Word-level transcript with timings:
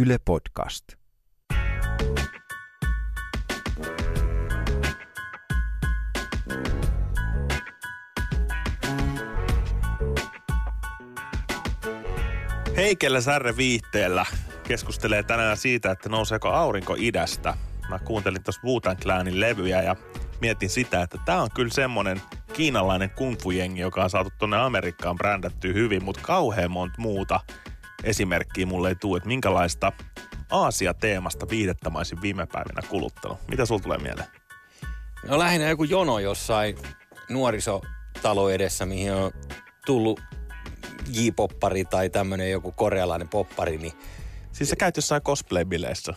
Yle 0.00 0.18
Podcast. 0.24 0.84
Heikellä 12.76 13.20
Särre 13.20 13.56
viihteellä 13.56 14.26
keskustelee 14.68 15.22
tänään 15.22 15.56
siitä, 15.56 15.90
että 15.90 16.08
nouseeko 16.08 16.48
aurinko 16.48 16.96
idästä. 16.98 17.54
Mä 17.88 17.98
kuuntelin 17.98 18.42
tuossa 18.42 18.62
Wu 18.64 18.80
Clanin 18.80 19.40
levyjä 19.40 19.82
ja 19.82 19.96
mietin 20.40 20.70
sitä, 20.70 21.02
että 21.02 21.18
tää 21.24 21.42
on 21.42 21.48
kyllä 21.54 21.72
semmonen 21.72 22.22
kiinalainen 22.52 23.10
kungfu-jengi, 23.10 23.80
joka 23.80 24.04
on 24.04 24.10
saatu 24.10 24.30
tonne 24.38 24.56
Amerikkaan 24.56 25.16
brändättyä 25.16 25.72
hyvin, 25.72 26.04
mutta 26.04 26.20
kauhean 26.24 26.70
monta 26.70 26.94
muuta 26.98 27.40
esimerkkiä 28.04 28.66
mulle 28.66 28.88
ei 28.88 28.94
tule, 28.94 29.16
että 29.16 29.28
minkälaista 29.28 29.92
Aasia-teemasta 30.50 31.48
viihdettä 31.48 31.90
mä 31.90 31.98
olisin 31.98 32.22
viime 32.22 32.46
päivinä 32.46 32.82
kuluttanut. 32.88 33.38
Mitä 33.48 33.66
sulla 33.66 33.80
tulee 33.82 33.98
mieleen? 33.98 34.28
No 35.26 35.38
lähinnä 35.38 35.68
joku 35.68 35.84
jono 35.84 36.18
jossain 36.18 36.78
nuorisotalo 37.28 38.50
edessä, 38.50 38.86
mihin 38.86 39.12
on 39.12 39.30
tullut 39.86 40.20
J-poppari 41.08 41.84
tai 41.84 42.10
tämmöinen 42.10 42.50
joku 42.50 42.72
korealainen 42.72 43.28
poppari, 43.28 43.78
niin 43.78 43.92
Siis 44.52 44.70
sä 44.70 44.76
käyt 44.76 44.96
jossain 44.96 45.22
cosplay-bileissä 45.22 46.14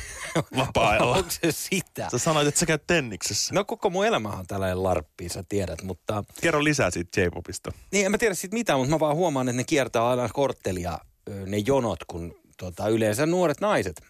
vapaa-ajalla. 0.56 1.16
onko 1.16 1.30
se 1.30 1.52
sitä? 1.52 2.08
Sä 2.10 2.18
sanoit, 2.18 2.48
että 2.48 2.60
sä 2.60 2.66
käyt 2.66 2.86
tenniksessä. 2.86 3.54
No 3.54 3.64
koko 3.64 3.90
mun 3.90 4.06
elämä 4.06 4.28
on 4.28 4.46
tällainen 4.46 4.82
larppi, 4.82 5.28
sä 5.28 5.44
tiedät, 5.48 5.82
mutta 5.82 6.24
Kerro 6.40 6.64
lisää 6.64 6.90
siitä 6.90 7.20
J-popista. 7.20 7.72
niin 7.92 8.04
en 8.06 8.10
mä 8.10 8.18
tiedä 8.18 8.34
siitä 8.34 8.54
mitään, 8.54 8.78
mutta 8.78 8.90
mä 8.94 9.00
vaan 9.00 9.16
huomaan, 9.16 9.48
että 9.48 9.56
ne 9.56 9.64
kiertää 9.64 10.08
aina 10.08 10.28
korttelia 10.28 10.98
ne 11.46 11.58
jonot, 11.58 12.04
kun 12.04 12.34
tota, 12.56 12.88
yleensä 12.88 13.26
nuoret 13.26 13.60
naiset 13.60 14.02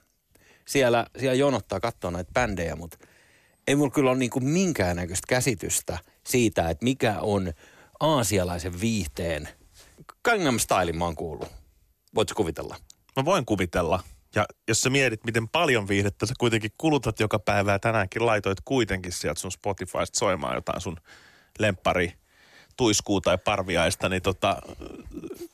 siellä, 0.69 1.07
siellä 1.19 1.35
jonottaa 1.35 1.81
katsoa 1.81 2.11
näitä 2.11 2.33
bändejä, 2.33 2.77
mutta 2.77 2.99
ei 3.67 3.77
mulla 3.77 3.91
kyllä 3.91 4.11
ole 4.11 4.19
niinku 4.19 4.41
minkäännäköistä 4.41 5.27
käsitystä 5.29 5.99
siitä, 6.27 6.71
että 6.71 6.85
mikä 6.85 7.21
on 7.21 7.53
aasialaisen 8.01 8.81
viihteen 8.81 9.49
Gangnam 10.25 10.59
Style 10.59 10.93
mä 10.93 11.05
oon 11.05 11.17
kuullut. 11.17 11.49
Voitko 12.15 12.35
kuvitella? 12.37 12.77
Mä 13.17 13.25
voin 13.25 13.47
kuvitella. 13.47 14.03
Ja 14.35 14.47
jos 14.69 14.81
sä 14.81 14.91
mietit, 14.91 15.25
miten 15.25 15.49
paljon 15.49 15.89
viihdettä 15.89 16.27
sä 16.27 16.35
kuitenkin 16.39 16.71
kulutat 16.79 17.21
joka 17.21 17.39
päivä 17.39 17.73
ja 17.73 17.79
tänäänkin 17.79 18.27
laitoit 18.27 18.59
kuitenkin 18.65 19.13
sieltä 19.13 19.41
sun 19.41 19.53
Spotifysta 19.53 20.19
soimaan 20.19 20.55
jotain 20.55 20.81
sun 20.81 20.97
lemppari 21.59 22.13
tuiskuu 22.77 23.21
tai 23.21 23.39
parviaista, 23.39 24.09
niin 24.09 24.23
tota, 24.23 24.57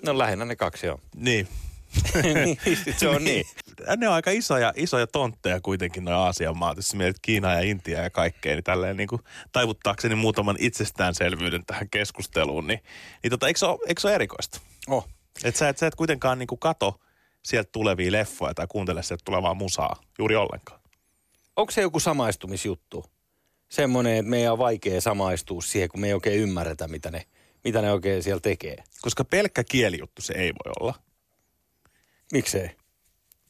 No 0.02 0.18
lähinnä 0.18 0.44
ne 0.44 0.56
kaksi 0.56 0.86
joo. 0.86 1.00
niin. 1.16 1.48
niin, 2.44 2.58
se 2.96 3.08
on 3.08 3.24
niin. 3.24 3.46
Ne 3.96 4.08
on 4.08 4.14
aika 4.14 4.30
isoja, 4.30 4.72
isoja 4.76 5.06
tontteja 5.06 5.60
kuitenkin 5.60 6.04
noin 6.04 6.16
Aasian 6.16 6.58
maat. 6.58 6.76
Jos 6.76 6.94
mietit 6.94 7.22
Kiinaa 7.22 7.54
ja 7.54 7.60
Intiaa 7.60 8.02
ja 8.02 8.10
kaikkea, 8.10 8.54
niin 8.54 8.64
tälleen 8.64 8.96
niin 8.96 9.08
kuin 9.08 9.22
taivuttaakseni 9.52 10.14
muutaman 10.14 10.56
itsestäänselvyyden 10.58 11.66
tähän 11.66 11.90
keskusteluun, 11.90 12.66
niin, 12.66 12.80
niin 13.22 13.30
tota, 13.30 13.46
eikö, 13.46 13.58
se 13.58 13.66
ole, 13.66 13.78
eikö 13.88 14.00
se 14.00 14.08
ole 14.08 14.14
erikoista? 14.14 14.60
Oh. 14.88 15.08
Et 15.44 15.56
sä, 15.56 15.68
et, 15.68 15.78
sä 15.78 15.86
et 15.86 15.94
kuitenkaan 15.94 16.38
niin 16.38 16.46
kuin 16.46 16.58
kato 16.58 17.00
sieltä 17.44 17.68
tulevia 17.72 18.12
leffoja 18.12 18.54
tai 18.54 18.66
kuuntele 18.68 19.02
sieltä 19.02 19.24
tulevaa 19.24 19.54
musaa 19.54 19.96
juuri 20.18 20.36
ollenkaan. 20.36 20.80
Onko 21.56 21.70
se 21.70 21.80
joku 21.80 22.00
samaistumisjuttu? 22.00 23.04
Semmoinen, 23.68 24.16
että 24.16 24.30
meidän 24.30 24.52
on 24.52 24.58
vaikea 24.58 25.00
samaistua 25.00 25.60
siihen, 25.60 25.88
kun 25.88 26.00
me 26.00 26.06
ei 26.06 26.14
oikein 26.14 26.40
ymmärretä, 26.40 26.88
mitä 26.88 27.10
ne, 27.10 27.26
mitä 27.64 27.82
ne 27.82 27.92
oikein 27.92 28.22
siellä 28.22 28.40
tekee. 28.40 28.76
Koska 29.00 29.24
pelkkä 29.24 29.64
kielijuttu 29.64 30.22
se 30.22 30.32
ei 30.32 30.52
voi 30.52 30.72
olla. 30.80 30.94
Miksei? 32.32 32.70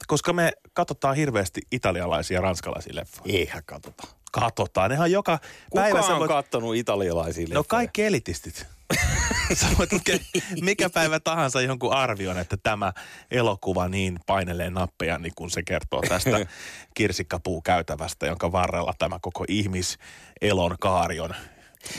Koska 0.06 0.33
me 0.33 0.52
katsotaan 0.72 1.16
hirveästi 1.16 1.61
italialaisia 1.72 2.34
ja 2.34 2.41
ranskalaisia 2.41 2.94
leffoja. 2.94 3.39
Eihän 3.39 3.62
katsota. 3.66 4.17
Katsotaan. 4.32 4.90
Nehän 4.90 5.12
joka 5.12 5.38
Kuka 5.70 5.82
päivä. 5.82 6.00
on 6.00 6.18
voit- 6.18 6.28
kattonut 6.28 6.76
italialaisia 6.76 7.42
No 7.44 7.48
leffoja? 7.48 7.64
kaikki 7.68 8.02
elitistit. 8.05 8.66
Sä 9.61 9.66
voit 9.78 9.92
lukea 9.92 10.18
mikä 10.61 10.90
päivä 10.90 11.20
tahansa 11.20 11.61
jonkun 11.61 11.92
arvion, 11.92 12.38
että 12.38 12.56
tämä 12.62 12.92
elokuva 13.30 13.88
niin 13.88 14.18
painelee 14.27 14.70
nappeja, 14.70 15.18
niin 15.18 15.33
kun 15.36 15.50
se 15.50 15.62
kertoo 15.62 16.00
tästä 16.08 16.46
kirsikkapuukäytävästä, 16.96 18.27
jonka 18.27 18.52
varrella 18.52 18.92
tämä 18.98 19.18
koko 19.22 19.44
ihmiselon 19.48 20.77
kaari 20.80 21.20
on. 21.20 21.34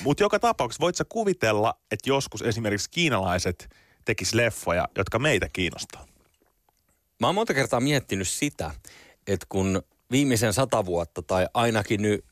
Mutta 0.03 0.23
joka 0.23 0.39
tapauksessa 0.39 0.81
voit 0.81 0.95
sä 0.95 1.05
kuvitella, 1.09 1.73
että 1.91 2.09
joskus 2.09 2.41
esimerkiksi 2.41 2.89
kiinalaiset 2.89 3.69
tekis 4.05 4.33
leffoja, 4.33 4.87
jotka 4.97 5.19
meitä 5.19 5.49
kiinnostaa. 5.53 6.05
Mä 7.19 7.27
oon 7.27 7.35
monta 7.35 7.53
kertaa 7.53 7.79
miettinyt 7.79 8.27
sitä, 8.27 8.71
että 9.27 9.45
kun 9.49 9.81
viimeisen 10.11 10.53
sata 10.53 10.85
vuotta 10.85 11.21
tai 11.21 11.47
ainakin 11.53 12.01
nyt 12.01 12.25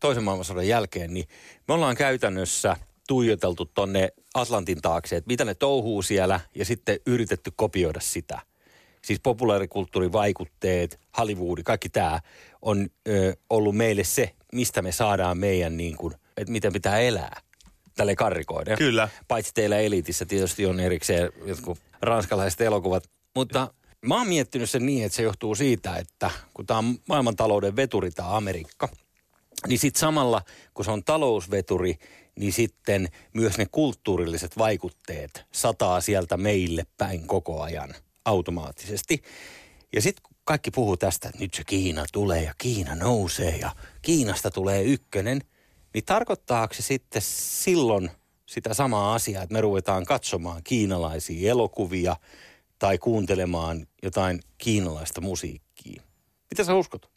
toisen 0.00 0.24
maailmansodan 0.24 0.68
jälkeen, 0.68 1.14
niin 1.14 1.28
me 1.68 1.74
ollaan 1.74 1.96
käytännössä 1.96 2.76
tuijoteltu 3.08 3.64
tonne 3.64 4.08
Atlantin 4.34 4.82
taakse, 4.82 5.16
että 5.16 5.28
mitä 5.28 5.44
ne 5.44 5.54
touhuu 5.54 6.02
siellä 6.02 6.40
ja 6.54 6.64
sitten 6.64 6.98
yritetty 7.06 7.52
kopioida 7.56 8.00
sitä. 8.00 8.40
Siis 9.04 9.20
populaarikulttuurin 9.22 10.12
vaikutteet, 10.12 11.00
Hollywoodi, 11.18 11.62
kaikki 11.62 11.88
tämä 11.88 12.20
on 12.62 12.88
ö, 13.08 13.36
ollut 13.50 13.76
meille 13.76 14.04
se, 14.04 14.34
mistä 14.52 14.82
me 14.82 14.92
saadaan 14.92 15.38
meidän 15.38 15.76
niin 15.76 15.96
kuin, 15.96 16.14
että 16.36 16.52
miten 16.52 16.72
pitää 16.72 16.98
elää. 16.98 17.40
Tälle 17.96 18.16
karrikoiden. 18.16 18.78
Kyllä. 18.78 19.08
Paitsi 19.28 19.54
teillä 19.54 19.78
elitissä 19.78 20.24
tietysti 20.26 20.66
on 20.66 20.80
erikseen 20.80 21.32
jotkut 21.44 21.78
ranskalaiset 22.02 22.60
elokuvat. 22.60 23.10
Mutta 23.36 23.74
mä 24.06 24.18
oon 24.18 24.28
miettinyt 24.28 24.70
sen 24.70 24.86
niin, 24.86 25.04
että 25.04 25.16
se 25.16 25.22
johtuu 25.22 25.54
siitä, 25.54 25.96
että 25.96 26.30
kun 26.54 26.66
tämä 26.66 26.78
on 26.78 26.98
maailmantalouden 27.08 27.76
veturi, 27.76 28.10
tämä 28.10 28.36
Amerikka, 28.36 28.88
niin 29.68 29.78
sitten 29.78 30.00
samalla, 30.00 30.42
kun 30.74 30.84
se 30.84 30.90
on 30.90 31.04
talousveturi, 31.04 31.98
niin 32.38 32.52
sitten 32.52 33.08
myös 33.34 33.58
ne 33.58 33.66
kulttuurilliset 33.66 34.58
vaikutteet 34.58 35.44
sataa 35.52 36.00
sieltä 36.00 36.36
meille 36.36 36.86
päin 36.98 37.26
koko 37.26 37.62
ajan 37.62 37.94
automaattisesti. 38.24 39.22
Ja 39.92 40.02
sitten 40.02 40.22
kun 40.22 40.36
kaikki 40.44 40.70
puhuu 40.70 40.96
tästä, 40.96 41.28
että 41.28 41.40
nyt 41.40 41.54
se 41.54 41.64
Kiina 41.64 42.04
tulee 42.12 42.42
ja 42.42 42.54
Kiina 42.58 42.94
nousee 42.94 43.56
ja 43.56 43.70
Kiinasta 44.02 44.50
tulee 44.50 44.82
ykkönen, 44.82 45.40
niin 45.94 46.04
tarkoittaako 46.04 46.74
se 46.74 46.82
sitten 46.82 47.22
silloin 47.24 48.10
sitä 48.46 48.74
samaa 48.74 49.14
asiaa, 49.14 49.42
että 49.42 49.52
me 49.52 49.60
ruvetaan 49.60 50.04
katsomaan 50.04 50.62
kiinalaisia 50.64 51.50
elokuvia 51.50 52.16
tai 52.80 52.98
kuuntelemaan 52.98 53.86
jotain 54.02 54.40
kiinalaista 54.58 55.20
musiikkia? 55.20 56.02
Mitä 56.50 56.64
sä 56.64 56.74
uskot? 56.74 57.10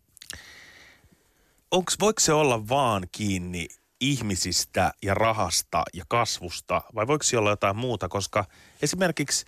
Onks, 1.72 1.96
voiko 2.00 2.19
se 2.19 2.34
olla 2.34 2.69
vaan 2.69 3.07
kiinni 3.12 3.68
ihmisistä 4.02 4.94
ja 5.02 5.13
rahasta 5.13 5.84
ja 5.94 6.03
kasvusta 6.07 6.81
vai 6.96 7.07
voiko 7.07 7.23
se 7.23 7.38
olla 7.38 7.50
jotain 7.50 7.75
muuta? 7.75 8.09
Koska 8.09 8.46
esimerkiksi 8.81 9.46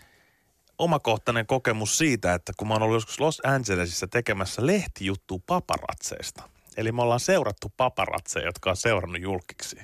omakohtainen 0.78 1.46
kokemus 1.46 1.98
siitä, 1.98 2.34
että 2.34 2.54
kun 2.58 2.68
mä 2.68 2.74
oon 2.74 2.84
ollut 2.84 2.96
joskus 2.96 3.20
Los 3.20 3.42
Angelesissa 3.46 4.08
tekemässä 4.08 4.66
lehtijuttua 4.66 5.40
paparatseista. 5.48 6.44
Eli 6.78 6.92
me 6.92 7.02
ollaan 7.02 7.20
seurattu 7.20 7.74
paparatseja, 7.78 8.46
jotka 8.46 8.70
on 8.70 8.78
seurannut 8.78 9.22
julkiksi. 9.22 9.76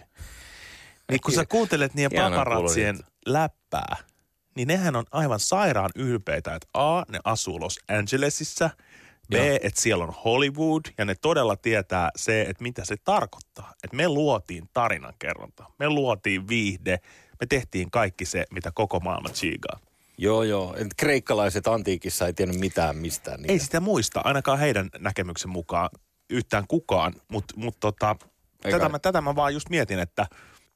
Niin 1.12 1.22
kun 1.22 1.34
sä 1.34 1.46
kuuntelet 1.46 1.94
niiden 1.94 2.12
paparatsien 2.22 3.00
läppää, 3.26 3.96
niin 4.56 4.68
nehän 4.68 4.96
on 4.96 5.06
aivan 5.12 5.40
sairaan 5.40 5.90
ylpeitä, 5.96 6.56
että 6.56 6.68
A, 6.74 7.04
ne 7.10 7.20
asuu 7.24 7.60
Los 7.60 7.80
Angelesissa, 7.88 8.70
B, 9.30 9.34
että 9.62 9.82
siellä 9.82 10.04
on 10.04 10.14
Hollywood, 10.26 10.82
ja 10.98 11.06
ne 11.06 11.16
todella 11.16 11.56
tietää 11.56 12.10
se, 12.16 12.42
että 12.42 12.64
mitä 12.64 12.86
se 12.86 12.96
tarkoittaa. 13.04 13.74
Että 13.84 13.98
me 13.98 14.08
luotiin 14.08 14.70
tarinankerronta, 14.74 15.66
me 15.80 15.90
luotiin 15.90 16.48
viihde, 16.48 17.00
me 17.42 17.48
tehtiin 17.50 17.92
kaikki 17.92 18.26
se, 18.26 18.46
mitä 18.52 18.72
koko 18.72 19.00
maailma 19.00 19.30
chigaa. 19.30 19.80
Joo, 20.18 20.44
joo. 20.44 20.76
Et 20.78 20.88
kreikkalaiset 20.98 21.68
antiikissa 21.68 22.28
ei 22.28 22.34
tiennyt 22.34 22.60
mitään 22.60 22.98
mistään. 22.98 23.40
Niitä. 23.40 23.54
Ei 23.54 23.60
sitä 23.60 23.80
muista, 23.80 24.22
ainakaan 24.24 24.60
heidän 24.60 24.90
näkemyksen 25.00 25.50
mukaan 25.50 25.90
yhtään 26.30 26.68
kukaan, 26.68 27.14
mutta 27.28 27.54
mut 27.58 27.80
tota, 27.80 28.16
tätä, 28.62 28.90
mä, 28.90 29.00
tätä 29.00 29.22
mä 29.22 29.36
vaan 29.36 29.54
just 29.54 29.70
mietin, 29.70 30.00
että 30.00 30.26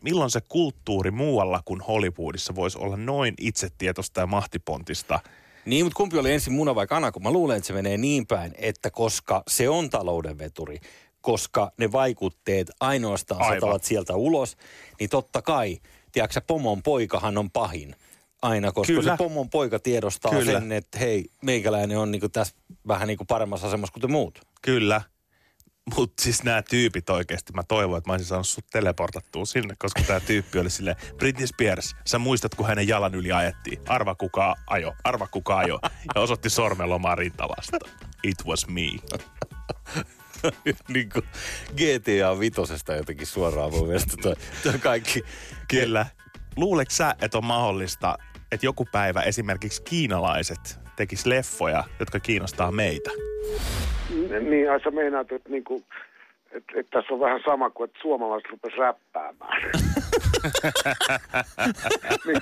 milloin 0.03 0.31
se 0.31 0.41
kulttuuri 0.49 1.11
muualla 1.11 1.61
kuin 1.65 1.81
Hollywoodissa 1.81 2.55
voisi 2.55 2.77
olla 2.77 2.97
noin 2.97 3.33
itsetietoista 3.39 4.19
ja 4.19 4.27
mahtipontista. 4.27 5.19
Niin, 5.65 5.85
mutta 5.85 5.97
kumpi 5.97 6.17
oli 6.17 6.31
ensin 6.31 6.53
muna 6.53 6.75
vai 6.75 6.87
kana, 6.87 7.11
kun 7.11 7.23
mä 7.23 7.31
luulen, 7.31 7.57
että 7.57 7.67
se 7.67 7.73
menee 7.73 7.97
niin 7.97 8.27
päin, 8.27 8.53
että 8.57 8.91
koska 8.91 9.43
se 9.47 9.69
on 9.69 9.89
talouden 9.89 10.37
veturi, 10.37 10.79
koska 11.21 11.71
ne 11.77 11.91
vaikutteet 11.91 12.71
ainoastaan 12.79 13.41
Aivan. 13.41 13.55
satavat 13.55 13.83
sieltä 13.83 14.15
ulos, 14.15 14.57
niin 14.99 15.09
totta 15.09 15.41
kai, 15.41 15.77
tiedätkö 16.11 16.41
pomon 16.47 16.83
poikahan 16.83 17.37
on 17.37 17.51
pahin 17.51 17.95
aina, 18.41 18.71
koska 18.71 18.93
Kyllä. 18.93 19.11
se 19.11 19.17
pomon 19.17 19.49
poika 19.49 19.79
tiedostaa 19.79 20.31
Kyllä. 20.31 20.51
sen, 20.51 20.71
että 20.71 20.99
hei, 20.99 21.25
meikäläinen 21.41 21.97
on 21.97 22.11
niinku 22.11 22.29
tässä 22.29 22.55
vähän 22.87 23.07
niinku 23.07 23.25
paremmassa 23.25 23.67
asemassa 23.67 23.93
kuin 23.93 24.01
te 24.01 24.07
muut. 24.07 24.39
Kyllä. 24.61 25.01
Mutta 25.93 26.23
siis 26.23 26.43
nämä 26.43 26.61
tyypit 26.61 27.09
oikeasti, 27.09 27.53
mä 27.53 27.63
toivon, 27.63 27.97
että 27.97 28.09
mä 28.09 28.13
olisin 28.13 28.27
saanut 28.27 28.47
sut 28.47 28.65
teleportattua 28.71 29.45
sinne, 29.45 29.75
koska 29.79 30.01
tämä 30.01 30.19
tyyppi 30.19 30.59
oli 30.59 30.69
sille 30.69 30.95
Britney 31.17 31.47
Spears, 31.47 31.95
sä 32.05 32.19
muistat, 32.19 32.55
kun 32.55 32.67
hänen 32.67 32.87
jalan 32.87 33.15
yli 33.15 33.31
ajettiin. 33.31 33.79
Arva 33.87 34.15
kuka 34.15 34.55
ajo, 34.67 34.93
arva 35.03 35.27
kuka 35.27 35.57
ajo. 35.57 35.79
Ja 36.15 36.21
osoitti 36.21 36.49
sormen 36.49 36.89
lomaa 36.89 37.15
rintalasta. 37.15 37.77
It 38.23 38.45
was 38.45 38.67
me. 38.67 38.81
niin 40.93 41.09
kuin 41.09 41.25
GTA 41.71 42.39
vitosesta 42.39 42.95
jotenkin 42.95 43.27
suoraan 43.27 43.71
mun 43.71 43.87
mielestä 43.87 44.17
toi, 44.21 44.35
toi 44.63 44.79
kaikki. 44.79 45.23
Kyllä. 45.67 46.05
Luuleeko 46.55 46.91
sä, 46.91 47.15
että 47.21 47.37
on 47.37 47.45
mahdollista, 47.45 48.17
että 48.51 48.65
joku 48.65 48.87
päivä 48.91 49.21
esimerkiksi 49.21 49.81
kiinalaiset 49.81 50.79
tekis 50.95 51.25
leffoja, 51.25 51.83
jotka 51.99 52.19
kiinnostaa 52.19 52.71
meitä? 52.71 53.09
Niin, 54.29 54.71
ai 54.71 54.79
sä 54.83 54.91
meinaat, 54.91 55.31
että 55.31 55.49
niinku, 55.49 55.83
että 56.51 56.73
et 56.75 56.87
tässä 56.91 57.13
on 57.13 57.19
vähän 57.19 57.41
sama 57.45 57.69
kuin, 57.69 57.89
että 57.89 57.99
suomalaiset 58.01 58.51
rupes 58.51 58.77
räppäämään. 58.77 59.61
niin, 62.25 62.41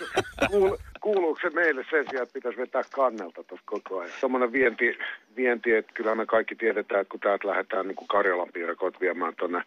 kuul, 0.50 0.78
kuuluuko 1.02 1.40
se 1.42 1.50
meille 1.50 1.86
sen 1.90 2.06
sijaan, 2.10 2.24
että 2.24 2.34
pitäisi 2.34 2.58
vetää 2.58 2.82
kannelta 2.96 3.44
tuossa 3.44 3.66
koko 3.66 4.00
ajan? 4.00 4.12
Tuommoinen 4.20 4.52
vienti, 4.52 4.98
vienti, 5.36 5.74
että 5.74 5.92
kyllä 5.94 6.16
me 6.16 6.26
kaikki 6.26 6.56
tiedetään, 6.56 7.02
että 7.02 7.12
kun 7.12 7.20
täältä 7.20 7.48
lähdetään 7.48 7.88
niin 7.88 7.96
kuin 7.96 8.08
Karjalan 8.08 8.50
piirakot 8.54 9.02
viemään 9.02 9.34
tuonne 9.36 9.62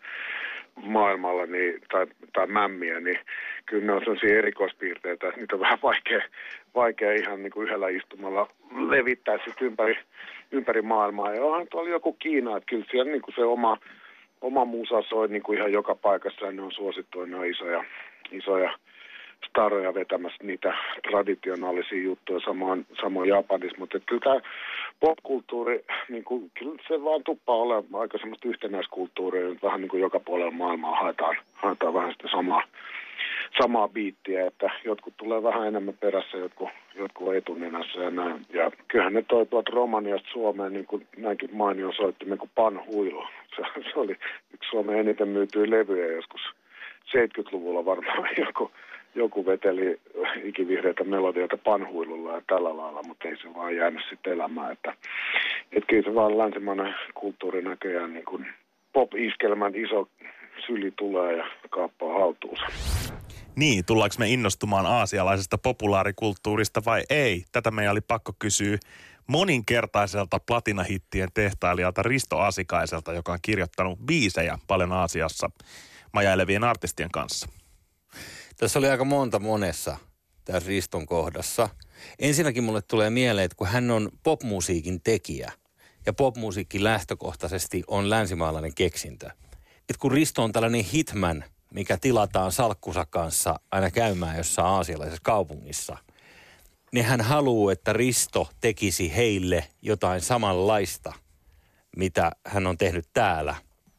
maailmalle 0.77 1.47
niin, 1.47 1.83
tai, 1.93 2.07
tai 2.33 2.47
mämmiä, 2.47 3.01
niin 3.01 3.19
kyllä 3.67 3.87
ne 3.87 3.93
on 3.93 4.01
sellaisia 4.01 4.39
erikoispiirteitä, 4.39 5.29
että 5.29 5.41
niitä 5.41 5.57
on 5.57 5.61
vähän 5.61 5.79
vaikea, 5.83 6.21
vaikea 6.75 7.13
ihan 7.13 7.43
niin 7.43 7.51
kuin 7.53 7.67
yhdellä 7.67 7.89
istumalla 7.89 8.49
levittää 8.89 9.39
sitten 9.45 9.67
ympäri, 9.67 9.99
ympäri 10.53 10.83
maailmaa. 10.83 11.35
Ja 11.35 11.45
onhan 11.45 11.67
tuolla 11.71 11.91
joku 11.91 12.13
Kiina, 12.13 12.57
että 12.57 12.67
kyllä 12.67 12.85
siellä 12.91 13.13
niin 13.13 13.23
kuin 13.23 13.35
se 13.35 13.45
oma, 13.45 13.79
oma 14.41 14.65
musa 14.65 15.03
soi 15.03 15.29
niin 15.29 15.43
kuin 15.43 15.59
ihan 15.59 15.73
joka 15.73 15.95
paikassa 15.95 16.47
ja 16.47 16.53
ne 16.53 16.63
on 16.63 16.73
suosittuja, 16.73 17.27
ne 17.27 17.37
on 17.37 17.47
isoja, 17.47 17.85
isoja 18.31 18.71
staroja 19.49 19.95
vetämässä 19.95 20.45
niitä 20.45 20.75
traditionaalisia 21.09 22.03
juttuja 22.03 22.41
samoin, 22.41 22.87
samoin 23.03 23.29
Japanissa, 23.29 23.79
mutta 23.79 24.01
kyllä 24.01 24.21
tämä 24.21 24.41
popkulttuuri, 25.01 25.85
niin 26.09 26.25
kuin, 26.25 26.51
kyllä 26.59 26.83
se 26.89 27.05
vaan 27.05 27.23
tuppaa 27.25 27.57
olemaan 27.57 28.03
aika 28.03 28.19
semmoista 28.19 28.49
yhtenäiskulttuuria, 28.49 29.49
että 29.49 29.67
vähän 29.67 29.81
niin 29.81 29.89
kuin 29.89 30.01
joka 30.01 30.21
puolella 30.21 30.51
maailmaa 30.51 31.01
haetaan, 31.01 31.37
haetaan 31.55 31.95
vähän 31.95 32.13
sitä 32.13 32.29
samaa, 32.31 32.63
samaa 33.63 33.89
biittiä, 33.89 34.47
että 34.47 34.71
jotkut 34.85 35.15
tulee 35.17 35.43
vähän 35.43 35.67
enemmän 35.67 35.95
perässä, 36.01 36.37
jotkut, 36.37 36.69
jotkut 36.95 37.35
etunenässä 37.35 37.99
ja 38.01 38.11
näin. 38.11 38.41
Ja 38.53 38.71
kyllähän 38.89 39.13
ne 39.13 39.23
toi 39.23 39.47
tuolta 39.47 39.73
Romaniasta 39.75 40.29
Suomeen 40.33 40.73
niin 40.73 40.87
kuin 40.87 41.07
näinkin 41.17 41.51
mainio 41.53 41.93
soittimen 41.93 42.39
kuin 42.39 42.51
Panhuilo. 42.55 43.29
Se, 43.57 43.63
se 43.93 44.01
oli 44.01 44.17
yksi 44.55 44.71
Suomen 44.71 44.99
eniten 44.99 45.29
myytyä 45.29 45.71
levyjä 45.71 46.07
joskus 46.07 46.41
70-luvulla 47.07 47.85
varmaan 47.85 48.29
joku, 48.47 48.71
joku 49.15 49.47
veteli 49.47 50.01
ikivihreitä 50.43 51.05
melodioita 51.05 51.57
panhuilulla 51.57 52.33
ja 52.33 52.43
tällä 52.47 52.77
lailla, 52.77 53.03
mutta 53.07 53.29
ei 53.29 53.37
se 53.37 53.55
vaan 53.55 53.77
jäänyt 53.77 54.03
sitten 54.11 54.33
elämään. 54.33 54.73
Että, 54.73 54.95
että 55.73 55.87
kyllä 55.87 56.03
se 56.03 56.15
vaan 56.15 56.39
länsimainen 56.39 56.95
kulttuuri 57.15 57.63
näköjään 57.63 58.13
niin 58.13 58.25
kuin 58.25 58.47
pop-iskelmän 58.93 59.75
iso 59.75 60.09
syli 60.67 60.93
tulee 60.97 61.37
ja 61.37 61.47
kaappaa 61.71 62.19
haltuunsa. 62.19 62.67
Niin, 63.57 63.85
tullaanko 63.85 64.17
me 64.19 64.29
innostumaan 64.29 64.87
aasialaisesta 64.87 65.59
populaarikulttuurista 65.59 66.83
vai 66.85 67.03
ei? 67.11 67.45
Tätä 67.53 67.71
meidän 67.71 67.93
oli 67.93 68.01
pakko 68.01 68.33
kysyä 68.39 68.79
moninkertaiselta 69.27 70.41
platinahittien 70.41 71.29
tehtailijalta 71.35 72.03
Risto 72.03 72.39
Asikaiselta, 72.39 73.13
joka 73.13 73.33
on 73.33 73.39
kirjoittanut 73.43 73.99
biisejä 73.99 74.59
paljon 74.67 74.93
Aasiassa 74.93 75.51
majailevien 76.13 76.65
artistien 76.65 77.11
kanssa. 77.11 77.49
Tässä 78.57 78.79
oli 78.79 78.89
aika 78.89 79.05
monta 79.05 79.39
monessa 79.39 79.97
tässä 80.45 80.69
Riston 80.69 81.07
kohdassa. 81.07 81.69
Ensinnäkin 82.19 82.65
mulle 82.65 82.83
tulee 82.83 83.11
mieleen, 83.11 83.45
että 83.45 83.57
kun 83.57 83.67
hän 83.67 83.91
on 83.91 84.11
popmusiikin 84.23 85.01
tekijä 85.01 85.53
ja 86.07 86.13
popmusiikki 86.13 86.85
lähtökohtaisesti 86.85 87.83
on 87.87 88.11
länsimaalainen 88.11 88.75
keksintö. 88.75 89.31
Että 89.79 90.01
kun 90.01 90.13
Risto 90.13 90.43
on 90.43 90.53
tällainen 90.53 90.85
hitman, 90.85 91.45
mikä 91.75 91.97
tilataan 91.97 92.53
salkkusa 92.53 93.07
kanssa 93.11 93.61
aina 93.71 93.91
käymään 93.91 94.37
jossain 94.37 94.69
aasialaisessa 94.69 95.23
kaupungissa, 95.23 95.97
niin 96.93 97.05
hän 97.05 97.21
haluaa, 97.21 97.73
että 97.73 97.93
Risto 97.93 98.49
tekisi 98.61 99.17
heille 99.17 99.65
jotain 99.83 100.21
samanlaista, 100.21 101.13
mitä 101.97 102.33
hän 102.47 102.67
on 102.67 102.79
tehnyt 102.79 103.09
täällä. 103.13 103.55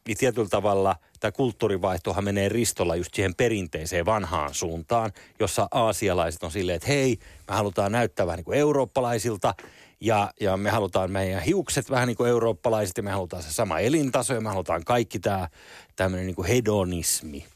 Niin 0.06 0.18
tietyllä 0.18 0.48
tavalla– 0.48 0.96
tämä 1.20 1.32
kulttuurivaihtohan 1.32 2.24
menee 2.24 2.48
ristolla 2.48 2.96
just 2.96 3.14
siihen 3.14 3.34
perinteiseen 3.34 4.06
vanhaan 4.06 4.54
suuntaan, 4.54 5.12
jossa 5.40 5.68
aasialaiset 5.70 6.42
on 6.42 6.50
silleen, 6.50 6.76
että 6.76 6.88
hei, 6.88 7.18
me 7.48 7.54
halutaan 7.54 7.92
näyttää 7.92 8.26
vähän 8.26 8.36
niin 8.36 8.44
kuin 8.44 8.58
eurooppalaisilta 8.58 9.54
ja, 10.00 10.30
ja 10.40 10.56
me 10.56 10.70
halutaan 10.70 11.10
meidän 11.10 11.42
hiukset 11.42 11.90
vähän 11.90 12.08
niin 12.08 12.16
kuin 12.16 12.30
eurooppalaiset 12.30 12.96
ja 12.96 13.02
me 13.02 13.10
halutaan 13.10 13.42
se 13.42 13.52
sama 13.52 13.78
elintaso 13.78 14.34
ja 14.34 14.40
me 14.40 14.48
halutaan 14.48 14.84
kaikki 14.84 15.18
tämä 15.18 15.48
tämmöinen 15.96 16.26
niin 16.26 16.36
kuin 16.36 16.48
hedonismi. 16.48 17.46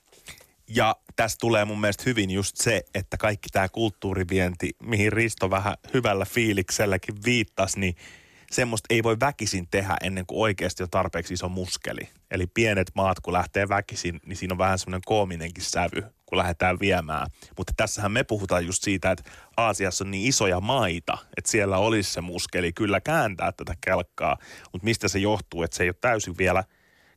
Ja 0.74 0.96
tässä 1.16 1.38
tulee 1.40 1.64
mun 1.64 1.80
mielestä 1.80 2.02
hyvin 2.06 2.30
just 2.30 2.56
se, 2.56 2.82
että 2.94 3.16
kaikki 3.16 3.48
tämä 3.52 3.68
kulttuurivienti, 3.68 4.70
mihin 4.82 5.12
Risto 5.12 5.50
vähän 5.50 5.74
hyvällä 5.94 6.24
fiilikselläkin 6.24 7.14
viittasi, 7.24 7.80
niin– 7.80 7.96
semmoista 8.52 8.86
ei 8.90 9.02
voi 9.02 9.20
väkisin 9.20 9.68
tehdä 9.70 9.96
ennen 10.02 10.26
kuin 10.26 10.40
oikeasti 10.40 10.82
on 10.82 10.90
tarpeeksi 10.90 11.34
iso 11.34 11.48
muskeli. 11.48 12.08
Eli 12.30 12.46
pienet 12.46 12.90
maat, 12.94 13.20
kun 13.20 13.32
lähtee 13.32 13.68
väkisin, 13.68 14.20
niin 14.26 14.36
siinä 14.36 14.54
on 14.54 14.58
vähän 14.58 14.78
semmoinen 14.78 15.02
koominenkin 15.06 15.64
sävy, 15.64 16.02
kun 16.26 16.38
lähdetään 16.38 16.80
viemään. 16.80 17.26
Mutta 17.56 17.72
tässähän 17.76 18.12
me 18.12 18.24
puhutaan 18.24 18.66
just 18.66 18.82
siitä, 18.82 19.10
että 19.10 19.30
Aasiassa 19.56 20.04
on 20.04 20.10
niin 20.10 20.28
isoja 20.28 20.60
maita, 20.60 21.18
että 21.36 21.50
siellä 21.50 21.78
olisi 21.78 22.12
se 22.12 22.20
muskeli 22.20 22.72
kyllä 22.72 23.00
kääntää 23.00 23.52
tätä 23.52 23.74
kelkkaa. 23.84 24.36
Mutta 24.72 24.84
mistä 24.84 25.08
se 25.08 25.18
johtuu, 25.18 25.62
että 25.62 25.76
se 25.76 25.82
ei 25.82 25.88
ole 25.88 25.96
täysin 26.00 26.38
vielä 26.38 26.64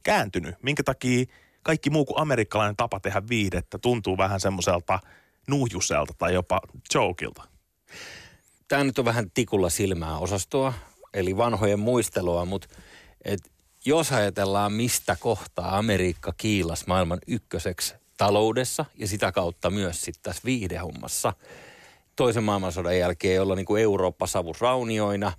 kääntynyt? 0.04 0.56
Minkä 0.63 0.84
takia 0.84 1.25
kaikki 1.66 1.90
muu 1.90 2.06
kuin 2.06 2.22
amerikkalainen 2.22 2.76
tapa 2.76 3.00
tehdä 3.00 3.22
viihdettä 3.30 3.78
tuntuu 3.78 4.18
vähän 4.18 4.40
semmoiselta 4.40 5.00
nuhjuselta 5.48 6.14
tai 6.18 6.34
jopa 6.34 6.62
jokilta? 6.94 7.44
Tämä 8.68 8.84
nyt 8.84 9.00
on 9.00 9.06
vähän 9.06 9.32
tikulla 9.32 9.70
silmää 9.70 10.18
osastoa 10.18 10.74
eli 11.14 11.38
vanhojen 11.38 11.80
muistelua, 11.80 12.46
mutta 12.46 12.68
et 13.26 13.40
jos 13.86 14.12
ajatellaan, 14.12 14.74
mistä 14.74 15.16
kohtaa 15.20 15.78
Amerikka 15.78 16.34
kiilas 16.38 16.88
maailman 16.88 17.20
ykköseksi 17.28 17.96
taloudessa 18.18 18.86
ja 18.96 19.08
sitä 19.08 19.32
kautta 19.32 19.70
myös 19.70 20.02
sitten 20.02 20.24
tässä 20.24 20.42
viihdehommassa, 20.46 21.34
toisen 22.16 22.44
maailmansodan 22.44 22.98
jälkeen, 22.98 23.36
jolla 23.36 23.56
niin 23.56 23.66
kuin 23.66 23.84
Eurooppa 23.84 24.28
savus 24.28 24.62
raunioina, 24.62 25.32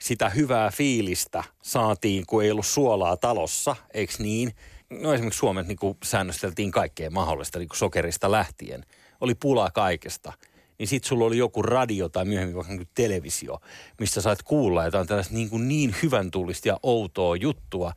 sitä 0.00 0.28
hyvää 0.28 0.70
fiilistä 0.70 1.44
saatiin, 1.62 2.26
kun 2.26 2.44
ei 2.44 2.50
ollut 2.50 2.66
suolaa 2.66 3.16
talossa, 3.16 3.76
eikö 3.94 4.12
niin? 4.18 4.54
No 4.90 5.14
esimerkiksi 5.14 5.38
Suomen 5.38 5.68
niin 5.68 5.78
kuin 5.78 5.98
säännösteltiin 6.04 6.70
kaikkea 6.70 7.10
mahdollista 7.10 7.58
niin 7.58 7.68
kuin 7.68 7.78
sokerista 7.78 8.30
lähtien. 8.30 8.86
Oli 9.20 9.34
pula 9.34 9.70
kaikesta– 9.70 10.32
niin 10.80 10.88
sit 10.88 11.04
sulla 11.04 11.24
oli 11.24 11.38
joku 11.38 11.62
radio 11.62 12.08
tai 12.08 12.24
myöhemmin 12.24 12.56
vaikka 12.56 12.72
niin 12.72 12.88
televisio, 12.94 13.60
mistä 13.98 14.20
sait 14.20 14.42
kuulla 14.42 14.84
jotain 14.84 15.06
tällaista 15.06 15.34
niin, 15.34 15.50
kuin 15.50 15.68
niin 15.68 15.94
hyvän 16.02 16.30
tullista 16.30 16.68
ja 16.68 16.78
outoa 16.82 17.36
juttua. 17.36 17.92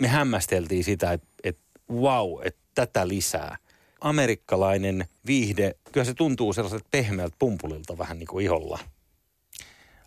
Me 0.00 0.08
hämmästeltiin 0.08 0.84
sitä, 0.84 1.12
että, 1.12 1.26
että 1.44 1.62
wow, 1.92 2.40
että 2.44 2.60
tätä 2.74 3.08
lisää. 3.08 3.56
Amerikkalainen 4.00 5.04
viihde, 5.26 5.74
kyllä 5.92 6.04
se 6.04 6.14
tuntuu 6.14 6.52
sellaiselta 6.52 6.88
pehmeältä 6.90 7.36
pumpulilta 7.38 7.98
vähän 7.98 8.18
niin 8.18 8.26
kuin 8.26 8.44
iholla. 8.44 8.78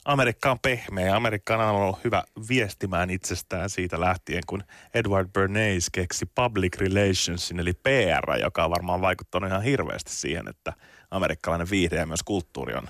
Amerikka 0.07 0.51
on 0.51 0.59
pehmeä. 0.59 1.15
Amerikka 1.15 1.55
on 1.55 1.75
ollut 1.75 2.03
hyvä 2.03 2.23
viestimään 2.49 3.09
itsestään 3.09 3.69
siitä 3.69 3.99
lähtien, 3.99 4.43
kun 4.47 4.63
Edward 4.93 5.29
Bernays 5.33 5.89
keksi 5.89 6.25
public 6.25 6.77
relationsin, 6.77 7.59
eli 7.59 7.73
PR, 7.73 8.39
joka 8.41 8.63
on 8.65 8.71
varmaan 8.71 9.01
vaikuttanut 9.01 9.49
ihan 9.49 9.63
hirveästi 9.63 10.11
siihen, 10.11 10.47
että 10.47 10.73
amerikkalainen 11.11 11.69
viihde 11.69 11.95
ja 11.95 12.05
myös 12.05 12.23
kulttuuri 12.23 12.73
on 12.73 12.87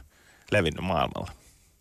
levinnyt 0.52 0.84
maailmalla. 0.84 1.32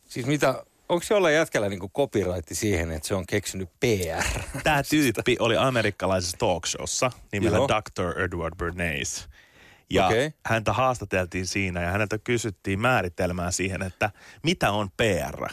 Siis 0.05 0.27
mitä, 0.27 0.65
onko 0.89 1.05
jollain 1.11 1.35
jätkällä 1.35 1.69
niin 1.69 1.91
copyright 1.91 2.49
siihen, 2.53 2.91
että 2.91 3.09
se 3.09 3.15
on 3.15 3.27
keksinyt 3.27 3.69
PR? 3.81 4.41
Tämä 4.63 4.83
tyyppi 4.83 5.37
oli 5.39 5.57
amerikkalaisessa 5.57 6.37
talkshowssa 6.39 7.11
nimellä 7.33 7.59
Joo. 7.59 7.69
Dr. 7.69 8.21
Edward 8.21 8.57
Bernays. 8.57 9.29
Ja 9.91 10.07
okay. 10.07 10.31
häntä 10.47 10.73
haastateltiin 10.73 11.47
siinä 11.47 11.83
ja 11.83 11.91
häneltä 11.91 12.19
kysyttiin 12.19 12.81
määritelmää 12.81 13.51
siihen, 13.51 13.83
että 13.83 14.11
mitä 14.43 14.71
on 14.71 14.91
PR. 14.97 15.53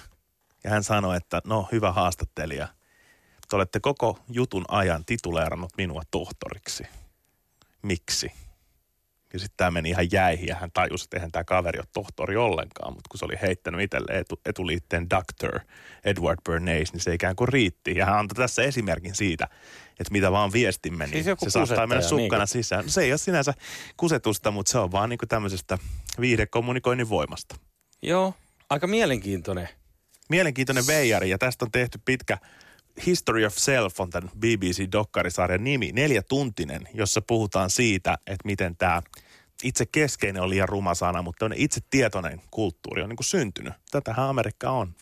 Ja 0.63 0.69
hän 0.69 0.83
sanoi, 0.83 1.17
että 1.17 1.41
no 1.45 1.67
hyvä 1.71 1.91
haastattelija, 1.91 2.67
te 3.49 3.55
olette 3.55 3.79
koko 3.79 4.19
jutun 4.29 4.65
ajan 4.67 5.05
tituleerannut 5.05 5.71
minua 5.77 6.01
tohtoriksi. 6.11 6.83
Miksi? 7.81 8.31
Ja 9.33 9.39
sitten 9.39 9.57
tämä 9.57 9.71
meni 9.71 9.89
ihan 9.89 10.11
jäihin 10.11 10.47
ja 10.47 10.55
hän 10.55 10.71
tajusi, 10.71 11.03
että 11.03 11.17
eihän 11.17 11.31
tämä 11.31 11.43
kaveri 11.43 11.79
ole 11.79 11.87
tohtori 11.93 12.35
ollenkaan, 12.35 12.93
mutta 12.93 13.07
kun 13.11 13.19
se 13.19 13.25
oli 13.25 13.35
heittänyt 13.41 13.81
itselle 13.81 14.19
etu, 14.19 14.41
etuliitteen 14.45 15.07
Dr. 15.09 15.59
Edward 16.03 16.39
Bernays, 16.49 16.93
niin 16.93 17.01
se 17.01 17.13
ikään 17.13 17.35
kuin 17.35 17.47
riitti. 17.47 17.95
Ja 17.95 18.05
hän 18.05 18.17
antoi 18.17 18.35
tässä 18.35 18.63
esimerkin 18.63 19.15
siitä, 19.15 19.47
että 19.99 20.11
mitä 20.11 20.31
vaan 20.31 20.53
viestimme, 20.53 21.07
niin 21.07 21.23
Siis 21.23 21.37
se 21.39 21.49
saattaa 21.49 21.87
mennä 21.87 22.01
sukkana 22.01 22.37
niinkö? 22.37 22.47
sisään. 22.47 22.85
No, 22.85 22.91
se 22.91 23.01
ei 23.01 23.11
ole 23.11 23.17
sinänsä 23.17 23.53
kusetusta, 23.97 24.51
mutta 24.51 24.71
se 24.71 24.77
on 24.77 24.91
vaan 24.91 25.09
niin 25.09 25.17
kuin 25.17 25.29
tämmöisestä 25.29 25.77
viihdekommunikoinnin 26.19 27.09
voimasta. 27.09 27.55
Joo, 28.01 28.33
aika 28.69 28.87
mielenkiintoinen. 28.87 29.69
Mielenkiintoinen 30.29 30.87
veijari 30.87 31.29
ja 31.29 31.37
tästä 31.37 31.65
on 31.65 31.71
tehty 31.71 31.99
pitkä 32.05 32.37
History 33.05 33.45
of 33.45 33.55
Self 33.57 33.99
on 33.99 34.09
tämän 34.09 34.29
BBC-dokkarisarjan 34.39 35.63
nimi, 35.63 35.91
neljätuntinen, 35.91 36.89
jossa 36.93 37.21
puhutaan 37.21 37.69
siitä, 37.69 38.17
että 38.27 38.45
miten 38.45 38.77
tämä 38.77 39.01
itse 39.63 39.85
keskeinen 39.85 40.41
on 40.41 40.49
liian 40.49 40.69
ruma 40.69 40.93
sana, 40.93 41.21
mutta 41.21 41.45
on 41.45 41.53
itse 41.55 41.81
tietoinen 41.89 42.41
kulttuuri 42.51 43.01
on 43.01 43.09
niin 43.09 43.17
kuin 43.17 43.25
syntynyt. 43.25 43.73
Tätähän 43.91 44.25
Amerikka 44.25 44.71
on. 44.71 44.95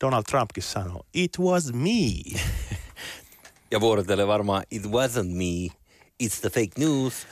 Donald 0.00 0.22
Trumpkin 0.22 0.62
sanoo, 0.62 1.06
it 1.14 1.38
was 1.38 1.72
me. 1.72 2.40
Ja 3.72 3.80
vuorottelee 3.80 4.26
varmaan, 4.26 4.62
it 4.70 4.82
wasn't 4.82 5.28
me, 5.28 5.76
it's 6.22 6.40
the 6.40 6.50
fake 6.50 6.78
news. 6.78 7.26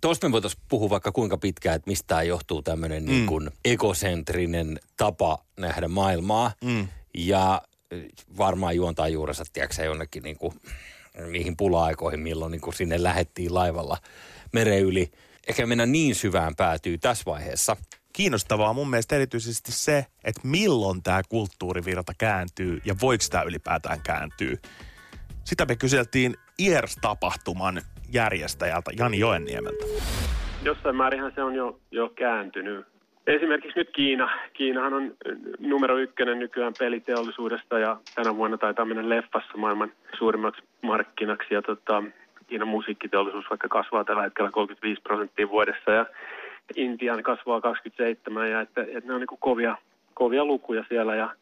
Tuosta 0.00 0.28
me 0.28 0.32
voitaisiin 0.32 0.62
puhua 0.68 0.90
vaikka 0.90 1.12
kuinka 1.12 1.38
pitkään, 1.38 1.76
että 1.76 1.90
mistä 1.90 2.06
tämä 2.06 2.22
johtuu 2.22 2.62
tämmöinen 2.62 3.02
mm. 3.02 3.08
niin 3.08 3.26
kuin 3.26 3.50
ekosentrinen 3.64 4.80
tapa 4.96 5.44
nähdä 5.56 5.88
maailmaa. 5.88 6.52
Mm. 6.64 6.88
Ja 7.14 7.62
eh, 7.90 8.04
varmaan 8.38 8.76
juontaa 8.76 9.08
juurensa, 9.08 9.44
tiedätkö 9.52 9.84
jonnekin 9.84 10.22
niin 10.22 10.38
kuin, 10.38 10.54
niihin 11.30 11.56
pula-aikoihin, 11.56 12.20
milloin 12.20 12.52
niin 12.52 12.60
kuin 12.60 12.74
sinne 12.74 13.02
lähettiin 13.02 13.54
laivalla 13.54 13.96
meren 14.52 14.80
yli. 14.82 15.10
Eikä 15.46 15.66
mennä 15.66 15.86
niin 15.86 16.14
syvään 16.14 16.56
päätyy 16.56 16.98
tässä 16.98 17.24
vaiheessa. 17.26 17.76
Kiinnostavaa 18.12 18.72
mun 18.72 18.90
mielestä 18.90 19.16
erityisesti 19.16 19.72
se, 19.72 20.06
että 20.24 20.40
milloin 20.44 21.02
tämä 21.02 21.22
kulttuurivirta 21.28 22.12
kääntyy 22.18 22.80
ja 22.84 22.94
voiko 23.00 23.24
tämä 23.30 23.42
ylipäätään 23.42 24.00
kääntyy. 24.00 24.58
Sitä 25.50 25.66
me 25.66 25.76
kyseltiin 25.76 26.34
IERS-tapahtuman 26.58 27.80
järjestäjältä 28.12 28.90
Jani 28.98 29.18
Joenniemeltä. 29.18 29.84
jossain 30.62 30.96
määrinhän 30.96 31.32
se 31.34 31.42
on 31.42 31.54
jo, 31.54 31.80
jo 31.90 32.08
kääntynyt. 32.08 32.86
Esimerkiksi 33.26 33.78
nyt 33.78 33.90
Kiina. 33.90 34.30
Kiinahan 34.52 34.94
on 34.94 35.14
numero 35.58 35.98
ykkönen 35.98 36.38
nykyään 36.38 36.72
peliteollisuudesta 36.78 37.78
ja 37.78 37.96
tänä 38.14 38.36
vuonna 38.36 38.58
taitaa 38.58 38.84
mennä 38.84 39.08
leffassa 39.08 39.56
maailman 39.56 39.92
suurimmaksi 40.18 40.62
markkinaksi. 40.82 41.54
Ja 41.54 41.62
tota, 41.62 42.02
Kiinan 42.46 42.68
musiikkiteollisuus 42.68 43.50
vaikka 43.50 43.68
kasvaa 43.68 44.04
tällä 44.04 44.22
hetkellä 44.22 44.50
35 44.50 45.02
prosenttia 45.02 45.48
vuodessa 45.48 45.90
ja 45.90 46.06
Intian 46.76 47.22
kasvaa 47.22 47.60
27 47.60 48.50
ja 48.50 48.60
että, 48.60 48.82
että 48.82 49.08
ne 49.08 49.14
on 49.14 49.20
niin 49.20 49.38
kovia, 49.40 49.76
kovia 50.14 50.44
lukuja 50.44 50.84
siellä 50.88 51.14
ja 51.14 51.34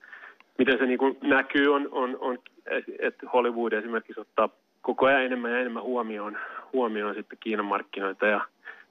miten 0.58 0.78
se 0.78 0.86
niin 0.86 0.98
näkyy 1.22 1.74
on, 1.74 1.88
on, 1.90 2.18
on, 2.20 2.38
että 2.98 3.26
Hollywood 3.32 3.72
esimerkiksi 3.72 4.20
ottaa 4.20 4.48
koko 4.82 5.06
ajan 5.06 5.24
enemmän 5.24 5.50
ja 5.50 5.60
enemmän 5.60 5.82
huomioon, 5.82 6.38
huomioon 6.72 7.14
sitten 7.14 7.38
Kiinan 7.40 7.66
markkinoita 7.66 8.26
ja, 8.26 8.40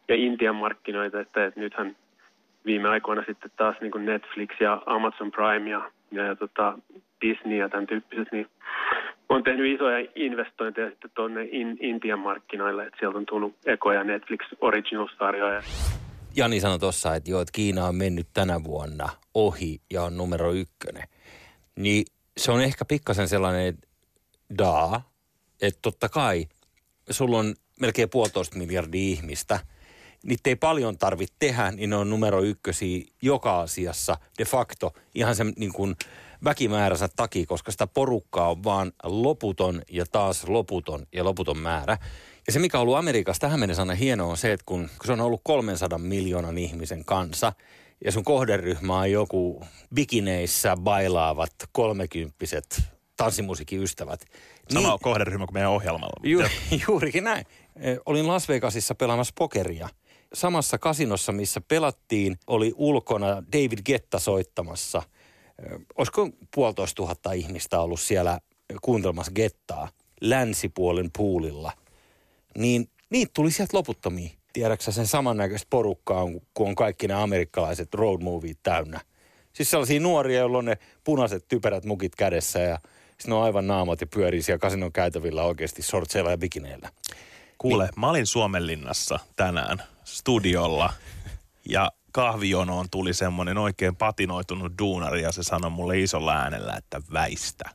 ja 0.08 0.16
Intian 0.16 0.56
markkinoita, 0.56 1.20
että, 1.20 1.46
että 1.46 1.60
nythän 1.60 1.96
viime 2.66 2.90
aikoina 2.90 3.24
sitten 3.28 3.52
taas 3.58 3.76
niin 3.82 4.06
Netflix 4.06 4.50
ja 4.60 4.82
Amazon 4.86 5.32
Prime 5.32 5.70
ja, 5.70 5.92
ja, 6.12 6.24
ja 6.24 6.36
tota 6.36 6.78
Disney 7.22 7.58
ja 7.58 7.70
tämän 7.70 7.88
tyyppiset, 7.88 8.28
niin 8.32 8.48
on 9.30 9.44
tehnyt 9.44 9.76
isoja 9.76 10.08
investointeja 10.16 10.90
sitten 10.90 11.12
tuonne 11.16 11.48
in, 11.52 11.78
Intian 11.80 12.20
markkinoille, 12.20 12.86
että 12.86 13.00
sieltä 13.00 13.18
on 13.18 13.26
tullut 13.26 13.56
Eko 13.66 13.92
ja 13.92 14.04
Netflix 14.04 14.40
Originals-sarjoja. 14.62 15.62
Jani 16.36 16.60
sanoi 16.60 16.80
tuossa, 16.80 17.16
että 17.16 17.32
joo, 17.32 17.42
että 17.42 17.52
Kiina 17.56 17.86
on 17.86 17.96
mennyt 17.96 18.28
tänä 18.34 18.64
vuonna 18.64 19.10
ohi 19.34 19.82
ja 19.94 20.04
on 20.04 20.18
numero 20.18 20.52
ykkönen. 20.52 21.04
Niin 21.76 22.06
se 22.38 22.52
on 22.52 22.62
ehkä 22.62 22.86
pikkasen 22.86 23.30
sellainen 23.30 23.78
daa, 24.58 25.12
että 25.62 25.80
totta 25.82 26.10
kai 26.10 26.48
sulla 27.10 27.40
on 27.40 27.56
melkein 27.80 28.10
puolitoista 28.10 28.58
miljardia 28.58 29.02
ihmistä. 29.02 29.60
Niitä 30.24 30.50
ei 30.50 30.56
paljon 30.56 30.98
tarvitse 30.98 31.36
tehdä, 31.40 31.72
niin 31.72 31.90
ne 31.90 31.96
on 31.96 32.10
numero 32.10 32.42
ykkösiä 32.42 33.06
joka 33.22 33.60
asiassa 33.60 34.18
de 34.38 34.46
facto 34.46 34.94
ihan 35.16 35.36
sen 35.36 35.54
niin 35.58 35.74
kuin 35.74 35.96
väkimääränsä 36.44 37.10
takia, 37.16 37.46
koska 37.46 37.72
sitä 37.72 37.88
porukkaa 37.88 38.52
on 38.52 38.64
vaan 38.64 38.92
loputon 39.04 39.82
ja 39.92 40.06
taas 40.12 40.48
loputon 40.48 41.06
ja 41.14 41.24
loputon 41.24 41.58
määrä. 41.58 41.98
Ja 42.48 42.54
se, 42.54 42.60
mikä 42.60 42.78
on 42.78 42.82
ollut 42.82 42.98
Amerikassa 42.98 43.42
tähän 43.42 43.60
mennessä 43.60 43.82
aina 43.82 43.96
hienoa, 43.96 44.32
on 44.32 44.38
se, 44.38 44.54
että 44.54 44.64
kun, 44.66 44.90
kun 44.98 45.06
se 45.06 45.12
on 45.12 45.22
ollut 45.22 45.42
300 45.44 46.00
miljoonan 46.00 46.58
ihmisen 46.58 47.06
kanssa, 47.06 47.54
ja 48.06 48.12
sun 48.12 48.24
kohderyhmä 48.24 48.98
on 49.00 49.12
joku 49.12 49.64
bikineissä 49.96 50.78
bailaavat 50.78 51.54
kolmekymppiset 51.72 52.82
tanssimusiikin 53.18 53.84
ystävät. 53.84 54.26
Sama 54.74 54.90
niin, 54.90 55.00
kohderyhmä 55.02 55.46
kuin 55.46 55.54
meidän 55.54 55.72
ohjelmalla. 55.72 56.20
Ju, 56.24 56.44
juurikin 56.88 57.24
näin. 57.24 57.46
Eh, 57.80 57.98
Olin 58.06 58.28
Las 58.28 58.50
Vegasissa 58.50 58.96
pelaamassa 58.96 59.34
pokeria. 59.38 59.90
Samassa 60.34 60.78
kasinossa, 60.78 61.32
missä 61.32 61.62
pelattiin, 61.62 62.40
oli 62.48 62.74
ulkona 62.76 63.28
David 63.28 63.80
Getta 63.86 64.20
soittamassa. 64.20 65.02
Eh, 65.64 65.80
Olisiko 65.98 66.30
puolitoista 66.56 66.96
tuhatta 66.96 67.32
ihmistä 67.32 67.80
ollut 67.80 68.00
siellä 68.00 68.40
kuuntelemassa 68.82 69.32
Gettaa 69.32 69.90
länsipuolen 70.22 71.10
puulilla. 71.18 71.72
Niin 72.58 72.90
niitä 73.10 73.32
tuli 73.36 73.52
sieltä 73.52 73.78
loputtomia. 73.78 74.30
Tiedätkö 74.58 74.92
sen 74.92 75.08
samannäköistä 75.08 75.68
porukkaa, 75.70 76.24
on, 76.24 76.42
kun 76.54 76.68
on 76.68 76.76
kaikki 76.76 77.08
ne 77.08 77.14
amerikkalaiset 77.14 77.94
road 77.94 78.22
moviet 78.22 78.60
täynnä. 78.64 79.02
Siis 79.54 79.72
sellaisia 79.72 80.00
nuoria, 80.00 80.40
joilla 80.40 80.58
on 80.58 80.66
ne 80.66 80.78
punaiset 81.04 81.48
typerät 81.48 81.86
mukit 81.86 82.16
kädessä 82.16 82.60
ja 82.60 82.80
sitten 83.08 83.34
on 83.34 83.44
aivan 83.44 83.68
naamat 83.68 84.02
ja 84.02 84.08
pyörii 84.08 84.42
siellä 84.42 84.60
kasinon 84.60 84.92
käytävillä 84.92 85.44
oikeasti 85.44 85.82
sortseilla 85.82 86.32
ja 86.32 86.38
bikineillä. 86.38 86.90
Kuule, 87.58 87.84
niin. 87.84 88.00
mä 88.00 88.10
olin 88.10 88.26
Suomenlinnassa 88.26 89.20
tänään 89.36 89.84
studiolla 90.04 90.94
ja 91.70 91.92
kahvijonoon 92.12 92.90
tuli 92.90 93.14
semmoinen 93.14 93.58
oikein 93.58 93.96
patinoitunut 93.96 94.74
duunari 94.80 95.22
ja 95.22 95.32
se 95.32 95.44
sanoi 95.44 95.72
mulle 95.72 96.00
isolla 96.00 96.36
äänellä, 96.36 96.76
että 96.78 97.02
väistä. 97.14 97.70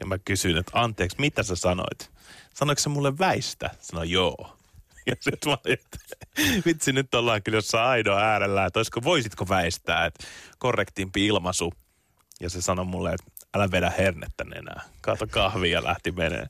Ja 0.00 0.06
mä 0.06 0.18
kysyin, 0.18 0.56
että 0.56 0.72
anteeksi, 0.74 1.16
mitä 1.20 1.42
sä 1.42 1.56
sanoit? 1.56 2.10
Sanoiko 2.54 2.80
se 2.80 2.88
mulle 2.88 3.18
väistä? 3.18 3.70
Sanoin 3.80 4.10
joo. 4.10 4.56
Ja 5.10 5.16
sitten 5.20 5.50
mä 5.50 5.58
olin, 5.64 5.78
että 5.78 5.98
vitsi, 6.66 6.92
nyt 6.92 7.14
ollaan 7.14 7.42
kyllä 7.42 7.58
jossain 7.58 7.88
aidon 7.88 8.22
äärellä, 8.22 8.66
että 8.66 8.78
olisiko, 8.78 9.02
voisitko 9.04 9.48
väistää, 9.48 10.06
että 10.06 10.24
korrektimpi 10.58 11.26
ilmaisu. 11.26 11.72
Ja 12.40 12.50
se 12.50 12.62
sanoi 12.62 12.84
mulle, 12.84 13.12
että 13.12 13.46
älä 13.54 13.70
vedä 13.70 13.92
hernettä 13.98 14.44
enää. 14.54 14.82
Kato 15.00 15.26
kahvia 15.26 15.72
ja 15.72 15.84
lähti 15.84 16.12
menee. 16.12 16.46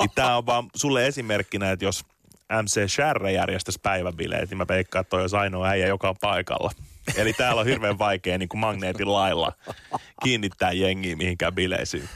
Niin 0.00 0.10
tää 0.14 0.36
on 0.36 0.46
vaan 0.46 0.70
sulle 0.74 1.06
esimerkkinä, 1.06 1.70
että 1.70 1.84
jos 1.84 2.04
MC 2.62 2.90
Sharre 2.90 3.32
järjestäisi 3.32 3.80
päiväbileet, 3.82 4.50
niin 4.50 4.58
mä 4.58 4.66
veikkaan, 4.68 5.00
että 5.00 5.10
toi 5.10 5.20
olisi 5.20 5.36
ainoa 5.36 5.68
äijä, 5.68 5.86
joka 5.86 6.08
on 6.08 6.16
paikalla. 6.20 6.70
Eli 7.16 7.32
täällä 7.32 7.60
on 7.60 7.66
hirveän 7.66 7.98
vaikea 7.98 8.38
niin 8.38 8.48
kuin 8.48 8.60
magneetin 8.60 9.12
lailla 9.12 9.52
kiinnittää 10.24 10.72
jengiä 10.72 11.16
mihinkään 11.16 11.54
bileisiin. 11.54 12.08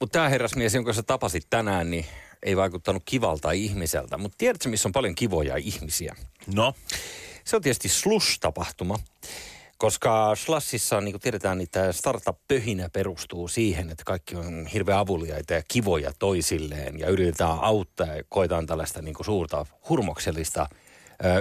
Mutta 0.00 0.12
tämä 0.12 0.28
herrasmies, 0.28 0.74
jonka 0.74 0.92
sä 0.92 1.02
tapasit 1.02 1.46
tänään, 1.50 1.90
niin 1.90 2.06
ei 2.42 2.56
vaikuttanut 2.56 3.02
kivalta 3.04 3.50
ihmiseltä. 3.50 4.18
Mutta 4.18 4.38
tiedätkö, 4.38 4.68
missä 4.68 4.88
on 4.88 4.92
paljon 4.92 5.14
kivoja 5.14 5.56
ihmisiä? 5.56 6.16
No, 6.54 6.74
Se 7.44 7.56
on 7.56 7.62
tietysti 7.62 7.88
Slush-tapahtuma, 7.88 8.98
koska 9.78 10.36
Slashissa, 10.36 11.00
niin 11.00 11.12
kuin 11.12 11.20
tiedetään, 11.20 11.58
niin 11.58 11.68
tämä 11.70 11.92
startup-pöhinä 11.92 12.88
perustuu 12.92 13.48
siihen, 13.48 13.90
että 13.90 14.04
kaikki 14.06 14.36
on 14.36 14.66
hirveän 14.66 14.98
avuliaita 14.98 15.52
ja 15.52 15.62
kivoja 15.68 16.12
toisilleen 16.18 16.98
ja 16.98 17.08
yritetään 17.08 17.58
auttaa 17.60 18.06
ja 18.06 18.22
koetaan 18.28 18.66
tällaista 18.66 19.02
niin 19.02 19.14
kuin 19.14 19.26
suurta 19.26 19.66
hurmoksellista 19.88 20.68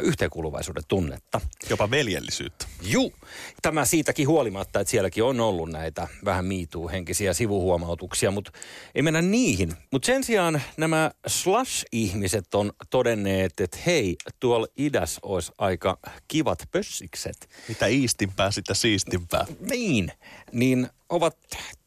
yhteenkuuluvaisuuden 0.02 0.84
tunnetta. 0.88 1.42
jopa 1.70 1.92
veljellisyyttä. 1.92 2.66
Juu, 2.82 3.14
tämä 3.62 3.86
siitäkin 3.86 4.28
huolimatta, 4.28 4.80
että 4.80 4.92
sielläkin 4.92 5.24
on 5.24 5.40
ollut 5.40 5.72
näitä 5.72 6.08
vähän 6.26 6.46
miituu-henkisiä 6.46 7.34
sivuhuomautuksia, 7.34 8.32
mutta 8.32 8.52
ei 8.96 9.02
mennä 9.02 9.22
niihin. 9.22 9.74
Mutta 9.92 10.06
sen 10.06 10.24
sijaan 10.24 10.62
nämä 10.78 11.12
slash-ihmiset 11.28 12.54
on 12.54 12.72
todenneet, 12.90 13.60
että 13.60 13.78
hei, 13.86 14.16
tuolla 14.40 14.68
idäs 14.78 15.20
olisi 15.22 15.52
aika 15.58 15.98
kivat 16.28 16.60
pössikset. 16.72 17.50
Mitä 17.68 17.86
iistimpää, 17.86 18.52
sitä 18.52 18.74
siistimpää. 18.74 19.46
Niin, 19.60 20.12
niin 20.52 20.88
ovat 21.10 21.38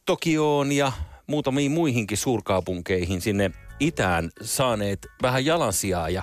Tokioon 0.04 0.72
ja 0.72 0.92
muutamiin 1.26 1.72
muihinkin 1.72 2.18
suurkaupunkeihin 2.18 3.20
sinne 3.20 3.50
itään 3.80 4.30
saaneet 4.42 5.06
vähän 5.22 5.44
jalansijaa. 5.44 6.08
Ja 6.08 6.22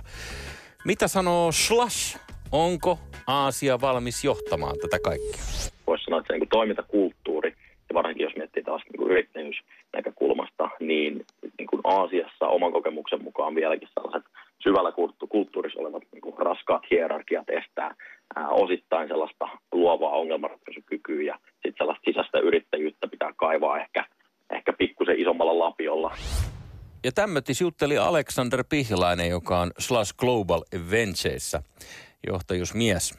mitä 0.85 1.07
sanoo 1.07 1.51
Slash? 1.51 2.19
Onko 2.51 2.99
Aasia 3.27 3.81
valmis 3.81 4.23
johtamaan 4.23 4.75
tätä 4.81 4.97
kaikkea? 5.03 5.41
voisi 5.87 6.03
sanoa, 6.03 6.19
että 6.19 6.33
se 6.33 6.39
niin 6.39 6.49
toimintakulttuuri, 6.49 7.49
ja 7.89 7.93
varsinkin 7.93 8.23
jos 8.23 8.35
miettii 8.35 8.63
taas 8.63 8.81
niin 8.93 9.07
yrittäjyysnäkökulmasta, 9.11 10.69
niin, 10.79 11.25
niin 11.57 11.67
kuin 11.67 11.81
Aasiassa 11.83 12.47
oman 12.47 12.71
kokemuksen 12.71 13.23
mukaan 13.23 13.55
vieläkin 13.55 13.87
sellaiset 13.93 14.31
syvällä 14.63 14.91
kulttu- 14.91 15.27
kulttuurissa 15.27 15.79
olevat 15.79 16.03
niin 16.11 16.21
kuin 16.21 16.37
raskaat 16.37 16.83
hierarkiat 16.91 17.49
estää 17.49 17.95
ää, 18.35 18.49
osittain 18.49 19.07
sellaista 19.07 19.47
luovaa 19.71 20.17
ongelmanratkaisukykyä 20.17 21.21
ja 21.23 21.39
sitten 21.53 21.73
sellaista 21.77 22.05
sisäistä 22.05 22.39
yrittäjyyttä 22.39 23.07
pitää 23.07 23.33
kaivaa 23.35 23.79
ehkä, 23.79 24.05
ehkä 24.49 24.73
pikkusen 24.73 25.19
isommalla 25.19 25.59
lapiolla. 25.59 26.15
Ja 27.03 27.11
tämmötis 27.11 27.61
jutteli 27.61 27.97
Alexander 27.97 28.63
Pihlainen, 28.69 29.29
joka 29.29 29.59
on 29.59 29.71
Slash 29.79 30.15
Global 30.17 30.63
Adventuresissa 30.75 31.63
johtajuusmies. 32.27 33.13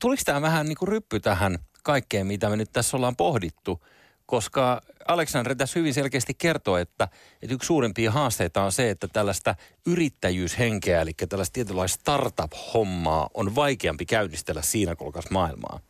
Tuliko 0.00 0.22
tämä 0.24 0.42
vähän 0.42 0.66
niin 0.66 0.76
kuin 0.78 0.88
ryppy 0.88 1.20
tähän 1.20 1.58
kaikkeen, 1.82 2.26
mitä 2.26 2.50
me 2.50 2.56
nyt 2.56 2.72
tässä 2.72 2.96
ollaan 2.96 3.16
pohdittu? 3.16 3.86
Koska 4.26 4.82
Alexander 5.08 5.54
tässä 5.54 5.78
hyvin 5.78 5.94
selkeästi 5.94 6.34
kertoo, 6.34 6.76
että, 6.76 7.08
että 7.42 7.54
yksi 7.54 7.66
suurimpia 7.66 8.10
haasteita 8.10 8.62
on 8.62 8.72
se, 8.72 8.90
että 8.90 9.08
tällaista 9.08 9.54
yrittäjyyshenkeä, 9.86 11.00
eli 11.00 11.12
tällaista 11.28 11.52
tietynlaista 11.54 12.00
startup-hommaa 12.00 13.30
on 13.34 13.54
vaikeampi 13.54 14.06
käynnistellä 14.06 14.62
siinä 14.62 14.96
kolkas 14.96 15.30
maailmaa. 15.30 15.80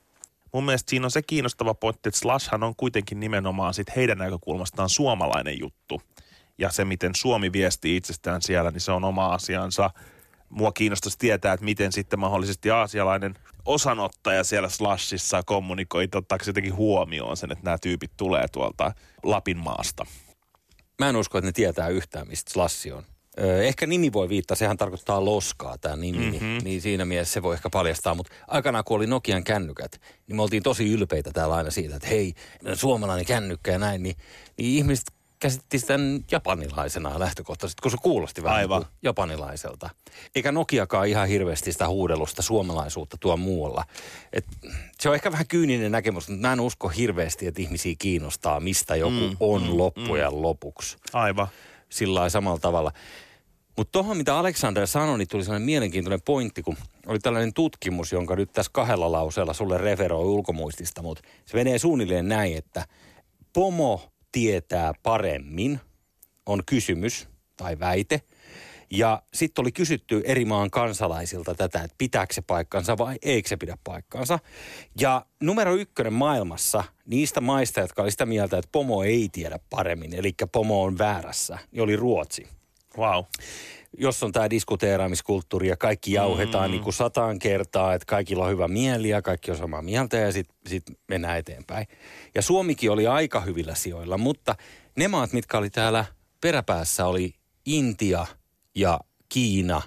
Mun 0.53 0.65
mielestä 0.65 0.91
siinä 0.91 1.07
on 1.07 1.11
se 1.11 1.23
kiinnostava 1.23 1.75
pointti, 1.75 2.09
että 2.09 2.21
Slashhan 2.21 2.63
on 2.63 2.77
kuitenkin 2.77 3.21
nimenomaan 3.21 3.75
sit 3.75 3.97
heidän 3.97 4.19
näkökulmastaan 4.19 4.89
suomalainen 4.89 5.59
juttu. 5.59 6.03
Ja 6.59 6.71
se, 6.71 6.85
miten 6.85 7.15
Suomi 7.15 7.53
viestii 7.53 7.97
itsestään 7.97 8.43
siellä, 8.43 8.71
niin 8.71 8.81
se 8.81 8.93
on 8.93 9.05
oma 9.05 9.27
asiansa. 9.27 9.91
Mua 10.49 10.73
kiinnostaisi 10.73 11.19
tietää, 11.19 11.53
että 11.53 11.65
miten 11.65 11.93
sitten 11.93 12.19
mahdollisesti 12.19 12.71
aasialainen 12.71 13.35
osanottaja 13.65 14.45
siellä 14.45 14.69
Slashissa 14.69 15.43
kommunikoi, 15.47 16.09
ottaako 16.15 16.45
se 16.45 16.49
jotenkin 16.49 16.77
huomioon 16.77 17.37
sen, 17.37 17.53
että 17.53 17.65
nämä 17.65 17.79
tyypit 17.79 18.11
tulee 18.17 18.49
tuolta 18.53 18.93
Lapin 19.23 19.59
maasta. 19.59 20.07
Mä 20.99 21.09
en 21.09 21.17
usko, 21.17 21.39
että 21.39 21.49
ne 21.49 21.53
tietää 21.53 21.89
yhtään, 21.89 22.29
mistä 22.29 22.53
Slash 22.53 22.93
on. 22.95 23.05
Ehkä 23.63 23.87
nimi 23.87 24.13
voi 24.13 24.29
viittaa, 24.29 24.57
sehän 24.57 24.77
tarkoittaa 24.77 25.25
loskaa 25.25 25.79
tämä 25.79 25.97
nimi, 25.97 26.19
mm-hmm. 26.19 26.47
niin, 26.47 26.65
niin 26.65 26.83
siinä 26.83 27.05
mielessä 27.05 27.33
se 27.33 27.43
voi 27.43 27.55
ehkä 27.55 27.71
paljastaa. 27.71 28.15
Mutta 28.15 28.33
aikanaan 28.47 28.85
kun 28.85 28.97
oli 28.97 29.07
Nokian 29.07 29.45
kännykät, 29.45 30.01
niin 30.27 30.37
me 30.37 30.43
oltiin 30.43 30.63
tosi 30.63 30.93
ylpeitä 30.93 31.31
täällä 31.31 31.55
aina 31.55 31.71
siitä, 31.71 31.97
että 31.97 32.09
hei, 32.09 32.35
suomalainen 32.75 33.27
kännykkä 33.27 33.73
ja 33.73 33.79
näin, 33.79 34.03
niin, 34.03 34.17
niin 34.57 34.79
ihmiset 34.79 35.13
käsitti 35.39 35.79
sitä 35.79 35.95
japanilaisena 36.31 37.19
lähtökohtaisesti, 37.19 37.83
kun 37.83 37.91
se 37.91 37.97
kuulosti 38.03 38.43
vähän 38.43 38.59
Aivan. 38.59 38.81
niin 38.81 38.87
kuin 38.87 38.99
japanilaiselta. 39.03 39.91
Eikä 40.35 40.53
Nokiakaan 40.53 41.09
ihan 41.09 41.29
hirveästi 41.29 41.73
sitä 41.73 41.89
huudelusta 41.89 42.43
suomalaisuutta 42.43 43.17
tuo 43.21 43.37
muualla. 43.37 43.85
Et 44.33 44.47
se 45.01 45.09
on 45.09 45.15
ehkä 45.15 45.33
vähän 45.33 45.47
kyyninen 45.47 45.93
näkemys, 45.93 46.29
mutta 46.29 46.47
mä 46.47 46.53
en 46.53 46.61
usko 46.61 46.89
hirveästi, 46.89 47.47
että 47.47 47.63
ihmisiä 47.63 47.95
kiinnostaa, 47.99 48.61
mistä 48.61 48.97
joku 48.97 49.29
mm, 49.29 49.37
on 49.41 49.63
mm, 49.63 49.79
loppujen 49.79 50.33
mm. 50.33 50.43
lopuksi. 50.43 50.97
Aivan. 51.13 51.47
Sillä 51.89 52.29
samalla 52.29 52.59
tavalla. 52.59 52.93
Mutta 53.77 53.93
tuohon, 53.93 54.17
mitä 54.17 54.39
Alexander 54.39 54.87
sanoi, 54.87 55.19
niin 55.19 55.29
tuli 55.29 55.45
sellainen 55.45 55.67
mielenkiintoinen 55.67 56.23
pointti, 56.23 56.63
kun 56.63 56.77
oli 57.07 57.19
tällainen 57.19 57.55
tutkimus, 57.55 58.13
jonka 58.13 58.37
nyt 58.37 58.53
tässä 58.53 58.71
kahdella 58.75 59.13
lauseella 59.13 59.53
sulle 59.53 59.79
referoi 59.79 60.25
ulkomuistista, 60.25 61.03
mutta 61.03 61.23
se 61.47 61.57
menee 61.57 61.79
suunnilleen 61.79 62.29
näin, 62.29 62.57
että 62.57 62.87
pomo 63.53 64.13
tietää 64.39 64.93
paremmin, 65.03 65.81
on 66.47 66.63
kysymys 66.67 67.29
tai 67.57 67.79
väite. 67.79 68.23
Ja 68.91 69.23
sitten 69.35 69.63
oli 69.63 69.73
kysytty 69.73 70.23
eri 70.25 70.45
maan 70.45 70.71
kansalaisilta 70.71 71.55
tätä, 71.55 71.83
että 71.83 71.95
pitääkö 71.99 72.35
se 72.35 72.43
paikkansa 72.43 72.99
vai 72.99 73.17
eikö 73.23 73.49
se 73.49 73.57
pidä 73.57 73.79
paikkansa. 73.85 74.39
Ja 75.01 75.27
numero 75.41 75.75
ykkönen 75.75 76.13
maailmassa 76.13 76.85
niistä 77.07 77.41
maista, 77.41 77.81
jotka 77.81 78.03
oli 78.03 78.11
sitä 78.11 78.27
mieltä, 78.27 78.59
että 78.59 78.69
pomo 78.73 79.03
ei 79.03 79.29
tiedä 79.33 79.59
paremmin, 79.71 80.15
eli 80.15 80.35
pomo 80.53 80.83
on 80.83 80.99
väärässä, 80.99 81.59
niin 81.73 81.83
oli 81.83 81.97
Ruotsi. 81.97 82.47
Wow. 82.99 83.25
Jos 83.97 84.23
on 84.23 84.33
tämä 84.33 84.51
diskuteeraamiskulttuuri 84.51 85.69
ja 85.69 85.77
kaikki 85.77 86.13
jauhetaan 86.13 86.71
mm. 86.71 86.73
niin 86.73 86.83
kuin 86.83 86.95
sataan 86.95 87.39
kertaa, 87.39 87.95
että 87.95 88.07
kaikilla 88.07 88.45
on 88.45 88.51
hyvä 88.51 88.69
mieli 88.69 89.09
ja 89.09 89.23
kaikki 89.23 89.51
on 89.51 89.57
samaa 89.57 89.83
mieltä 89.83 90.17
ja 90.17 90.33
sitten 90.33 90.57
sit 90.67 90.85
mennään 91.09 91.39
eteenpäin. 91.39 91.87
Ja 92.35 92.43
Suomikin 92.43 92.91
oli 92.91 93.07
aika 93.07 93.41
hyvillä 93.41 93.75
sijoilla, 93.75 94.19
mutta 94.19 94.55
ne 94.97 95.09
maat, 95.09 95.33
mitkä 95.33 95.59
oli 95.59 95.71
täällä 95.71 96.05
peräpäässä, 96.41 97.07
oli 97.07 97.35
Intia 97.67 98.27
ja 98.75 99.01
Kiina 99.29 99.83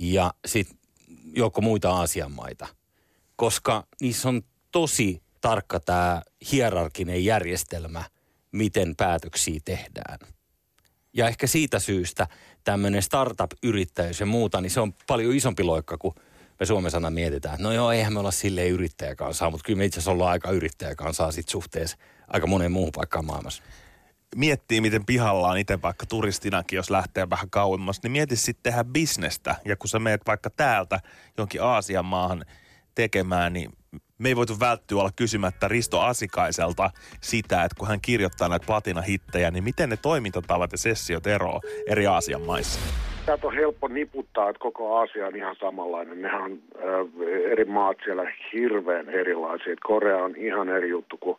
ja 0.00 0.34
sitten 0.46 0.78
joukko 1.36 1.60
muita 1.60 1.90
Aasian 1.90 2.32
maita. 2.32 2.66
Koska 3.36 3.86
niissä 4.00 4.28
on 4.28 4.42
tosi 4.70 5.22
tarkka 5.40 5.80
tämä 5.80 6.22
hierarkinen 6.52 7.24
järjestelmä, 7.24 8.04
miten 8.52 8.96
päätöksiä 8.96 9.60
tehdään. 9.64 10.18
Ja 11.12 11.28
ehkä 11.28 11.46
siitä 11.46 11.78
syystä 11.78 12.26
tämmöinen 12.64 13.02
startup-yrittäjyys 13.02 14.20
ja 14.20 14.26
muuta, 14.26 14.60
niin 14.60 14.70
se 14.70 14.80
on 14.80 14.94
paljon 15.06 15.34
isompi 15.34 15.62
loikka 15.62 15.98
kuin 15.98 16.14
me 16.60 16.66
Suomessa 16.66 16.98
aina 16.98 17.10
mietitään. 17.10 17.58
No 17.60 17.72
joo, 17.72 17.92
eihän 17.92 18.12
me 18.12 18.18
olla 18.18 18.30
silleen 18.30 18.70
yrittäjäkansaa, 18.70 19.50
mutta 19.50 19.66
kyllä 19.66 19.76
me 19.76 19.84
itse 19.84 19.98
asiassa 19.98 20.10
ollaan 20.10 20.30
aika 20.30 20.50
yrittäjäkansaa 20.50 21.32
sit 21.32 21.48
suhteessa 21.48 21.96
aika 22.28 22.46
moneen 22.46 22.72
muuhun 22.72 22.92
paikkaan 22.94 23.24
maailmassa. 23.24 23.62
Miettii, 24.36 24.80
miten 24.80 25.06
pihalla 25.06 25.48
on 25.48 25.58
itse 25.58 25.82
vaikka 25.82 26.06
turistinakin, 26.06 26.76
jos 26.76 26.90
lähtee 26.90 27.30
vähän 27.30 27.50
kauemmas, 27.50 28.02
niin 28.02 28.12
mieti 28.12 28.36
sitten 28.36 28.62
tehdä 28.62 28.84
bisnestä. 28.84 29.56
Ja 29.64 29.76
kun 29.76 29.88
sä 29.88 29.98
meet 29.98 30.20
vaikka 30.26 30.50
täältä 30.50 31.00
jonkin 31.38 31.62
Aasian 31.62 32.04
maahan 32.04 32.44
tekemään, 32.94 33.52
niin 33.52 33.72
me 34.18 34.28
ei 34.28 34.36
voitu 34.36 34.52
välttyä 34.60 35.00
olla 35.00 35.10
kysymättä 35.16 35.68
Risto 35.68 36.00
Asikaiselta 36.00 36.90
sitä, 37.20 37.64
että 37.64 37.76
kun 37.78 37.88
hän 37.88 38.00
kirjoittaa 38.00 38.48
näitä 38.48 38.66
platinahittejä, 38.66 39.50
niin 39.50 39.64
miten 39.64 39.88
ne 39.88 39.96
toimintatavat 39.96 40.72
ja 40.72 40.78
sessiot 40.78 41.26
eroavat 41.26 41.62
eri 41.88 42.06
Aasian 42.06 42.42
maissa? 42.42 42.80
Täältä 43.26 43.46
on 43.46 43.54
helppo 43.54 43.88
niputtaa, 43.88 44.50
että 44.50 44.60
koko 44.60 44.96
Aasia 44.96 45.26
on 45.26 45.36
ihan 45.36 45.56
samanlainen. 45.60 46.22
Nehän 46.22 46.42
on 46.42 46.52
äh, 46.52 47.52
eri 47.52 47.64
maat 47.64 47.96
siellä 48.04 48.32
hirveän 48.52 49.08
erilaisia. 49.08 49.76
Korea 49.82 50.16
on 50.16 50.36
ihan 50.36 50.68
eri 50.68 50.88
juttu 50.88 51.16
kuin 51.16 51.38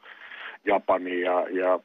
Japani 0.66 1.22
ja, 1.22 1.46
ja 1.50 1.80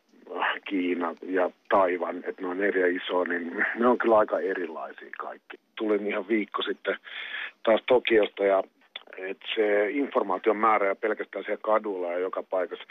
Kiina 0.68 1.14
ja 1.22 1.50
Taivan, 1.68 2.16
että 2.16 2.42
ne 2.42 2.48
on 2.48 2.62
eri 2.62 2.96
iso, 2.96 3.24
niin 3.24 3.66
ne 3.78 3.86
on 3.86 3.98
kyllä 3.98 4.18
aika 4.18 4.38
erilaisia 4.38 5.10
kaikki. 5.18 5.56
Tulin 5.76 6.06
ihan 6.06 6.28
viikko 6.28 6.62
sitten 6.62 6.96
taas 7.62 7.80
Tokiosta 7.86 8.44
ja 8.44 8.62
että 9.28 9.46
se 9.54 9.90
informaation 9.90 10.56
määrä 10.56 10.86
ja 10.86 10.94
pelkästään 10.94 11.44
siellä 11.44 11.60
kadulla 11.62 12.12
ja 12.12 12.18
joka 12.18 12.42
paikassa 12.42 12.84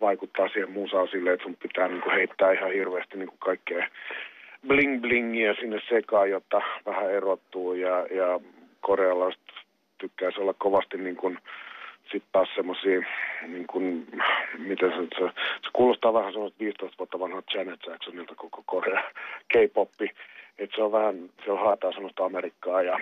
vaikuttaa 0.00 0.48
siihen 0.48 0.70
muusaan 0.70 1.08
silleen, 1.08 1.34
että 1.34 1.44
sun 1.44 1.56
pitää 1.62 1.88
niin 1.88 2.00
kuin 2.00 2.14
heittää 2.14 2.52
ihan 2.52 2.72
hirveästi 2.72 3.16
niin 3.16 3.28
kuin 3.28 3.38
kaikkea 3.38 3.88
bling 4.66 5.00
blingiä 5.00 5.54
sinne 5.54 5.80
sekaan, 5.88 6.30
jotta 6.30 6.60
vähän 6.86 7.10
erottuu 7.10 7.74
ja, 7.74 8.06
ja 8.10 8.40
korealaiset 8.80 9.42
tykkäisi 9.98 10.40
olla 10.40 10.54
kovasti 10.58 10.96
niin 10.96 11.16
kuin, 11.16 11.38
sitten 12.12 12.32
taas 12.32 12.48
semmoisia, 12.54 13.00
niin 13.48 13.66
kuin, 13.66 14.06
miten 14.58 14.90
se, 14.90 15.18
se, 15.18 15.24
se 15.62 15.70
kuulostaa 15.72 16.12
vähän 16.12 16.32
semmoista 16.32 16.58
15 16.58 16.98
vuotta 16.98 17.18
vanhaa 17.18 17.42
Janet 17.54 17.80
Jacksonilta 17.86 18.34
koko 18.34 18.62
Korea 18.66 19.02
K-poppi. 19.52 20.10
Että 20.58 20.76
se 20.76 20.82
on 20.82 20.92
vähän, 20.92 21.30
siellä 21.44 21.60
haetaan 21.60 21.92
semmoista 21.92 22.24
Amerikkaa 22.24 22.82
ja 22.82 22.98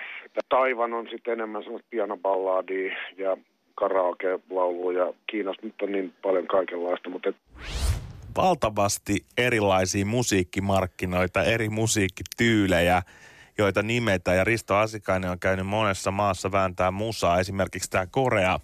Taivan 0.49 0.93
on 0.93 1.07
sitten 1.11 1.33
enemmän 1.33 1.63
semmoista 1.63 1.87
pianoballadia 1.89 2.95
ja 3.17 3.37
karaoke-laulua 3.75 4.93
ja 4.93 5.13
Kiinasta 5.27 5.65
nyt 5.65 5.81
on 5.81 5.91
niin 5.91 6.13
paljon 6.21 6.47
kaikenlaista, 6.47 7.09
mutta 7.09 7.29
et... 7.29 7.35
Valtavasti 8.37 9.25
erilaisia 9.37 10.05
musiikkimarkkinoita, 10.05 11.43
eri 11.43 11.69
musiikkityylejä, 11.69 13.01
joita 13.57 13.83
nimetään. 13.83 14.37
Ja 14.37 14.43
Risto 14.43 14.75
Asikainen 14.75 15.29
on 15.31 15.39
käynyt 15.39 15.67
monessa 15.67 16.11
maassa 16.11 16.51
vääntää 16.51 16.91
musaa. 16.91 17.39
Esimerkiksi 17.39 17.89
tämä 17.89 18.07
Korea, 18.07 18.59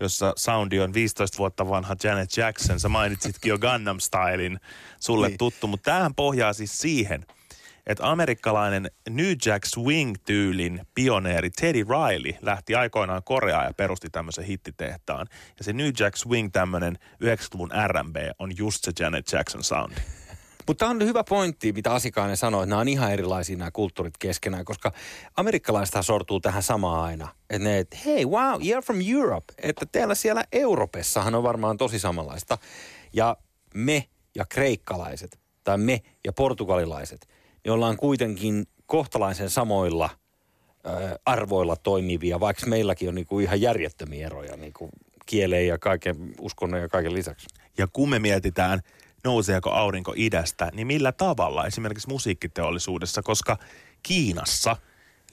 jossa 0.00 0.32
soundi 0.36 0.80
on 0.80 0.94
15 0.94 1.38
vuotta 1.38 1.68
vanha 1.68 1.96
Janet 2.04 2.36
Jackson. 2.36 2.80
Sä 2.80 2.88
mainitsitkin 2.88 3.50
jo 3.50 3.58
Gundam 3.58 4.00
Stylein 4.00 4.60
sulle 5.00 5.28
Niin. 5.28 5.38
tuttu, 5.38 5.66
mutta 5.66 5.90
tämähän 5.90 6.14
pohjaa 6.14 6.52
siis 6.52 6.80
siihen, 6.80 7.26
että 7.86 8.10
amerikkalainen 8.10 8.90
New 9.10 9.32
Jack 9.46 9.64
Swing-tyylin 9.64 10.80
pioneeri 10.94 11.50
Teddy 11.50 11.84
Riley 11.84 12.32
lähti 12.42 12.74
aikoinaan 12.74 13.22
Koreaan 13.22 13.64
ja 13.64 13.74
perusti 13.74 14.10
tämmöisen 14.10 14.44
hittitehtaan. 14.44 15.26
Ja 15.58 15.64
se 15.64 15.72
New 15.72 15.90
Jack 16.00 16.16
Swing, 16.16 16.50
tämmöinen 16.52 16.98
90-luvun 17.24 17.70
R&B, 17.86 18.16
on 18.38 18.56
just 18.56 18.84
se 18.84 18.92
Janet 19.00 19.32
Jackson 19.32 19.64
soundi. 19.64 20.00
Mutta 20.66 20.86
on 20.86 21.04
hyvä 21.04 21.24
pointti, 21.24 21.72
mitä 21.72 21.92
Asikainen 21.92 22.36
sanoi, 22.36 22.62
että 22.62 22.70
nämä 22.70 22.80
on 22.80 22.88
ihan 22.88 23.12
erilaisia 23.12 23.56
nämä 23.56 23.70
kulttuurit 23.70 24.18
keskenään, 24.18 24.64
koska 24.64 24.92
amerikkalaisethan 25.36 26.04
sortuu 26.04 26.40
tähän 26.40 26.62
samaan 26.62 27.04
aina. 27.04 27.28
Että 27.50 27.68
ne, 27.68 27.78
että 27.78 27.96
hei, 28.04 28.26
wow, 28.26 28.60
you're 28.60 28.82
from 28.84 28.98
Europe. 29.14 29.54
Että 29.62 29.86
teillä 29.92 30.14
siellä 30.14 30.44
Europessahan 30.52 31.34
on 31.34 31.42
varmaan 31.42 31.76
tosi 31.76 31.98
samanlaista. 31.98 32.58
Ja 33.12 33.36
me 33.74 34.08
ja 34.34 34.44
kreikkalaiset, 34.48 35.38
tai 35.64 35.78
me 35.78 36.02
ja 36.24 36.32
portugalilaiset, 36.32 37.28
niin 37.64 37.72
ollaan 37.72 37.96
kuitenkin 37.96 38.66
kohtalaisen 38.86 39.50
samoilla 39.50 40.10
ö, 40.86 41.18
arvoilla 41.26 41.76
toimivia, 41.76 42.40
vaikka 42.40 42.66
meilläkin 42.66 43.08
on 43.08 43.14
niinku 43.14 43.40
ihan 43.40 43.60
järjettömiä 43.60 44.26
eroja 44.26 44.56
niinku 44.56 44.90
kieleen 45.26 45.66
ja 45.66 45.78
kaiken 45.78 46.16
uskonnon 46.40 46.80
ja 46.80 46.88
kaiken 46.88 47.14
lisäksi. 47.14 47.46
Ja 47.78 47.86
kun 47.92 48.10
me 48.10 48.18
mietitään, 48.18 48.80
nouseeko 49.24 49.70
aurinko 49.70 50.12
idästä, 50.16 50.70
niin 50.72 50.86
millä 50.86 51.12
tavalla 51.12 51.66
esimerkiksi 51.66 52.08
musiikkiteollisuudessa, 52.08 53.22
koska 53.22 53.56
Kiinassa 54.02 54.76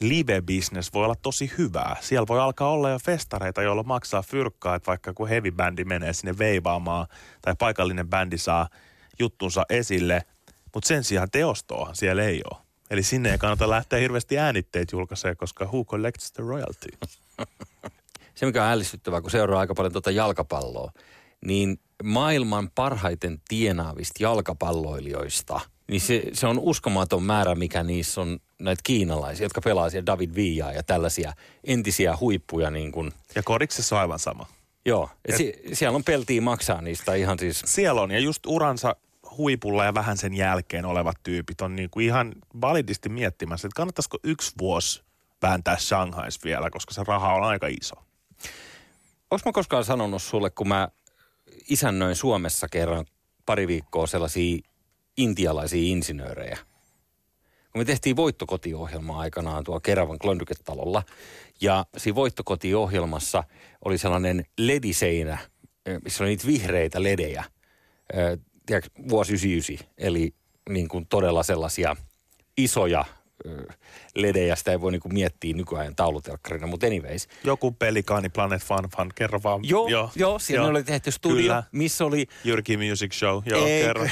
live-business 0.02 0.94
voi 0.94 1.06
olla 1.06 1.16
tosi 1.16 1.52
hyvää. 1.58 1.98
Siellä 2.02 2.28
voi 2.28 2.40
alkaa 2.40 2.72
olla 2.72 2.90
jo 2.90 3.00
festareita, 3.00 3.62
joilla 3.62 3.84
maksaa 3.84 4.22
fyrkkaa, 4.22 4.76
että 4.76 4.88
vaikka 4.88 5.14
kun 5.14 5.30
heavy-bändi 5.30 5.86
menee 5.86 6.14
sinne 6.14 6.38
veivaamaan 6.38 7.08
tai 7.42 7.56
paikallinen 7.60 8.10
bändi 8.10 8.38
saa 8.38 8.70
juttunsa 9.20 9.66
esille, 9.70 10.22
Mutta 10.74 10.88
sen 10.88 11.04
sijaan 11.04 11.32
teostoahan 11.32 11.96
siellä 11.96 12.24
ei 12.24 12.42
ole. 12.52 12.62
Eli 12.90 13.04
sinne 13.04 13.32
ei 13.32 13.38
kannata 13.38 13.70
lähteä 13.70 14.00
hirveästi 14.00 14.38
äänitteet 14.38 14.92
julkaisee, 14.92 15.36
koska 15.36 15.66
who 15.66 15.86
collects 15.86 16.32
the 16.32 16.44
royalty? 16.44 16.88
Se, 18.36 18.46
mikä 18.46 18.64
on 18.64 18.72
ällistyttävää, 18.72 19.22
kun 19.22 19.32
seuraa 19.32 19.60
aika 19.60 19.74
paljon 19.74 19.92
tuota 19.92 20.12
jalkapalloa, 20.12 20.92
niin 21.46 21.80
maailman 22.04 22.70
parhaiten 22.76 23.42
tienaavista 23.48 24.24
jalkapalloilijoista, 24.24 25.60
niin 25.88 26.02
se, 26.02 26.24
se 26.34 26.48
on 26.48 26.60
uskomaton 26.60 27.24
määrä, 27.24 27.56
mikä 27.56 27.84
niissä 27.84 28.22
on 28.22 28.40
näitä 28.60 28.82
kiinalaisia, 28.84 29.46
jotka 29.46 29.62
pelaa 29.62 29.90
siellä 29.90 30.06
David 30.06 30.36
Villaa 30.36 30.74
ja 30.74 30.84
tällaisia 30.84 31.34
entisiä 31.64 32.18
huippuja 32.20 32.72
niin 32.72 32.92
kuin, 32.92 33.12
Ja 33.36 33.44
kodiksessa 33.44 33.96
on 33.96 34.02
aivan 34.02 34.20
sama. 34.20 34.46
joo. 34.86 35.10
Et 35.26 35.36
si, 35.36 35.54
siellä 35.74 35.96
on 35.96 36.04
peltiä 36.04 36.42
maksaa 36.42 36.82
niistä 36.82 37.14
ihan 37.16 37.40
siis, 37.40 37.64
Siellä 37.66 38.02
on, 38.02 38.12
ja 38.12 38.20
just 38.20 38.46
uransa 38.46 38.96
huipulla 39.38 39.86
ja 39.86 39.94
vähän 39.94 40.18
sen 40.18 40.34
jälkeen 40.34 40.86
olevat 40.86 41.18
tyypit 41.24 41.62
on 41.62 41.76
niin 41.76 41.90
kuin 41.90 42.06
ihan 42.06 42.34
validisti 42.62 43.10
miettimässä, 43.10 43.68
että 43.68 43.76
kannattaisiko 43.76 44.18
yksi 44.24 44.52
vuosi 44.60 45.04
vääntää 45.42 45.78
Shanghais 45.78 46.44
vielä, 46.44 46.70
koska 46.70 46.94
se 46.94 47.04
raha 47.08 47.34
on 47.34 47.44
aika 47.44 47.68
iso. 47.68 47.96
Onko 49.32 49.42
mä 49.46 49.52
koskaan 49.52 49.86
sanonut 49.86 50.22
sulle, 50.22 50.50
kun 50.50 50.68
mä 50.68 50.90
isännöin 51.72 52.16
Suomessa 52.16 52.68
kerran 52.68 53.06
pari 53.46 53.68
viikkoa 53.68 54.08
sellaisia 54.08 54.60
intialaisia 55.18 55.92
insinöörejä? 55.92 56.58
Kun 57.72 57.82
me 57.82 57.86
tehtiin 57.86 58.16
voittokotiohjelmaa 58.16 59.20
aikanaan 59.20 59.64
tuolla 59.64 59.82
Keravan 59.82 60.20
Klondyketalolla, 60.20 61.04
ja 61.62 61.86
siinä 61.98 62.16
voittokotiohjelmassa 62.16 63.44
oli 63.86 63.98
sellainen 63.98 64.46
lediseinä, 64.58 65.38
eh, 65.86 66.00
missä 66.04 66.24
oli 66.24 66.30
niitä 66.30 66.48
vihreitä 66.48 67.04
ledejä, 67.04 67.44
eh, 68.14 68.40
tiedätkö, 68.66 68.90
vuosi 69.10 69.34
99, 69.34 69.88
eli 69.98 70.34
niin 70.70 70.88
kuin 70.88 71.08
todella 71.08 71.44
sellaisia 71.44 71.96
isoja 72.58 73.06
ledejä, 74.16 74.56
sitä 74.56 74.72
ei 74.72 74.82
voi 74.82 74.92
niin 74.92 75.02
kuin 75.02 75.14
miettiä 75.14 75.54
nykyajan 75.54 75.96
taulutelkkarina, 75.96 76.68
mutta 76.68 76.88
anyways. 76.88 77.28
Joku 77.44 77.72
pelikaani 77.72 78.30
Planet 78.30 78.64
Fun 78.64 78.90
Fun, 78.98 79.10
kerro 79.16 79.40
vaan. 79.44 79.60
Joo, 79.64 79.88
joo, 79.88 80.10
joo 80.16 80.40
siinä 80.40 80.64
oli 80.64 80.84
tehty 80.84 81.12
studio, 81.12 81.42
Kyllä. 81.42 81.64
missä 81.72 82.06
oli... 82.06 82.28
Jyrki 82.44 82.78
Music 82.78 83.14
Show, 83.14 83.42
joo, 83.46 83.66
Ei, 83.66 83.84
kerro. 83.84 84.08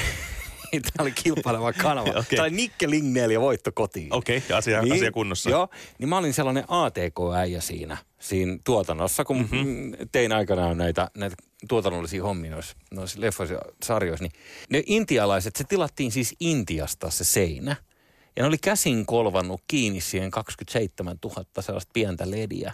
Tämä 0.70 1.02
oli 1.02 1.12
kilpaileva 1.12 1.72
kanava. 1.72 2.10
Okei. 2.10 2.36
Tämä 2.36 2.42
oli 2.42 2.50
Nikke 2.50 2.90
Lignell 2.90 3.30
ja 3.30 3.40
Voitto 3.40 3.72
kotiin. 3.74 4.14
Okei, 4.14 4.36
okay, 4.36 4.56
asia, 4.56 4.82
niin, 4.82 4.92
asia 4.92 5.12
kunnossa. 5.12 5.50
Joo, 5.50 5.68
niin 5.98 6.08
mä 6.08 6.18
olin 6.18 6.34
sellainen 6.34 6.64
ATK-äijä 6.68 7.60
siinä, 7.60 7.96
siinä 8.18 8.58
tuotannossa, 8.64 9.24
kun 9.24 9.36
mm-hmm. 9.36 9.92
tein 10.12 10.32
aikanaan 10.32 10.78
näitä, 10.78 11.10
näitä 11.16 11.36
tuotannollisia 11.68 12.22
hommia 12.22 12.50
noissa, 12.50 12.76
noissa 12.90 13.20
leffoissa 13.20 13.54
ja 13.54 13.60
sarjoissa. 13.82 14.24
Niin 14.24 14.32
ne 14.70 14.82
intialaiset, 14.86 15.56
se 15.56 15.64
tilattiin 15.64 16.12
siis 16.12 16.34
Intiasta 16.40 17.10
se 17.10 17.24
seinä. 17.24 17.76
Ja 18.36 18.42
ne 18.42 18.46
oli 18.48 18.58
käsin 18.58 19.06
kolvannut 19.06 19.60
kiinni 19.68 20.00
siihen 20.00 20.30
27 20.30 21.16
000 21.24 21.44
sellaista 21.60 21.90
pientä 21.92 22.30
lediä. 22.30 22.72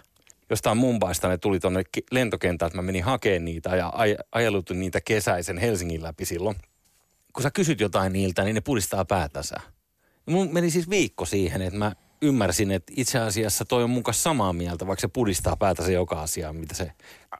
Jostain 0.49 0.77
Mumbaista 0.77 1.27
ne 1.27 1.37
tuli 1.37 1.59
tuonne 1.59 1.83
lentokentään, 2.11 2.67
että 2.67 2.77
mä 2.77 2.81
menin 2.81 3.03
hakemaan 3.03 3.45
niitä 3.45 3.75
ja 3.75 3.93
aj- 3.95 4.23
ajelutin 4.31 4.79
niitä 4.79 5.01
kesäisen 5.01 5.57
Helsingin 5.57 6.03
läpi 6.03 6.25
silloin. 6.25 6.55
Kun 7.33 7.43
sä 7.43 7.51
kysyt 7.51 7.79
jotain 7.79 8.13
niiltä, 8.13 8.43
niin 8.43 8.55
ne 8.55 8.61
pudistaa 8.61 9.05
päätänsä. 9.05 9.55
Mun 10.25 10.53
meni 10.53 10.69
siis 10.71 10.89
viikko 10.89 11.25
siihen, 11.25 11.61
että 11.61 11.79
mä 11.79 11.91
ymmärsin, 12.21 12.71
että 12.71 12.93
itse 12.95 13.19
asiassa 13.19 13.65
toi 13.65 13.83
on 13.83 13.89
mukaan 13.89 14.15
samaa 14.15 14.53
mieltä, 14.53 14.87
vaikka 14.87 15.01
se 15.01 15.07
pudistaa 15.07 15.55
päätänsä 15.55 15.91
joka 15.91 16.21
asiaan, 16.21 16.55
mitä 16.55 16.75
se... 16.75 16.91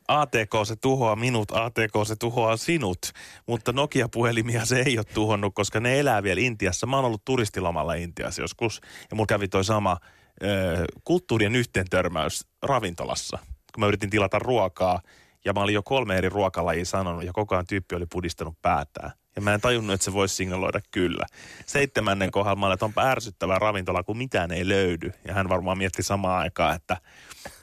ATK 0.08 0.52
se 0.64 0.76
tuhoaa 0.76 1.16
minut, 1.16 1.52
ATK 1.52 2.08
se 2.08 2.16
tuhoaa 2.16 2.58
sinut, 2.58 3.00
mutta 3.48 3.72
Nokia-puhelimia 3.72 4.66
se 4.66 4.84
ei 4.86 4.98
ole 4.98 5.06
tuhonnut, 5.14 5.56
koska 5.56 5.80
ne 5.80 6.00
elää 6.00 6.24
vielä 6.24 6.42
Intiassa. 6.42 6.88
Mä 6.88 6.96
oon 6.96 7.06
ollut 7.06 7.26
turistilomalla 7.26 7.94
Intiassa 7.94 8.42
joskus 8.42 8.82
ja 9.10 9.16
mulla 9.16 9.28
kävi 9.28 9.48
toi 9.48 9.64
sama 9.64 9.98
ö, 10.44 10.86
kulttuurien 11.04 11.56
yhteentörmäys 11.56 12.46
ravintolassa, 12.64 13.40
kun 13.74 13.80
mä 13.80 13.88
yritin 13.88 14.10
tilata 14.10 14.40
ruokaa 14.40 15.02
ja 15.46 15.54
mä 15.54 15.62
olin 15.62 15.76
jo 15.76 15.84
kolme 15.84 16.18
eri 16.18 16.30
ruokalajia 16.30 16.86
sanonut 16.86 17.24
ja 17.24 17.34
koko 17.34 17.56
ajan 17.56 17.68
tyyppi 17.68 17.96
oli 17.96 18.06
pudistanut 18.12 18.62
päätään. 18.62 19.12
Ja 19.38 19.42
mä 19.42 19.54
en 19.54 19.62
tajunnut, 19.62 19.94
että 19.94 20.06
se 20.06 20.14
voisi 20.14 20.36
signaloida 20.36 20.82
kyllä. 20.92 21.26
Seitsemännen 21.66 22.32
kohdalla 22.32 22.56
mä 22.56 22.66
olin, 22.66 22.74
että 22.74 22.86
onpa 22.86 23.02
ärsyttävää 23.02 23.60
ravintola, 23.60 24.04
kun 24.04 24.18
mitään 24.18 24.52
ei 24.52 24.68
löydy. 24.68 25.14
Ja 25.26 25.34
hän 25.34 25.50
varmaan 25.50 25.78
mietti 25.78 26.04
samaan 26.04 26.40
aikaan, 26.42 26.76
että 26.76 26.98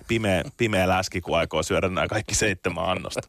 pimeä, 0.08 0.42
pimeä 0.56 0.88
läski, 0.88 1.20
kun 1.20 1.38
aikoo 1.38 1.62
syödä 1.62 1.88
nämä 1.88 2.08
kaikki 2.08 2.34
seitsemän 2.34 2.84
annosta. 2.84 3.28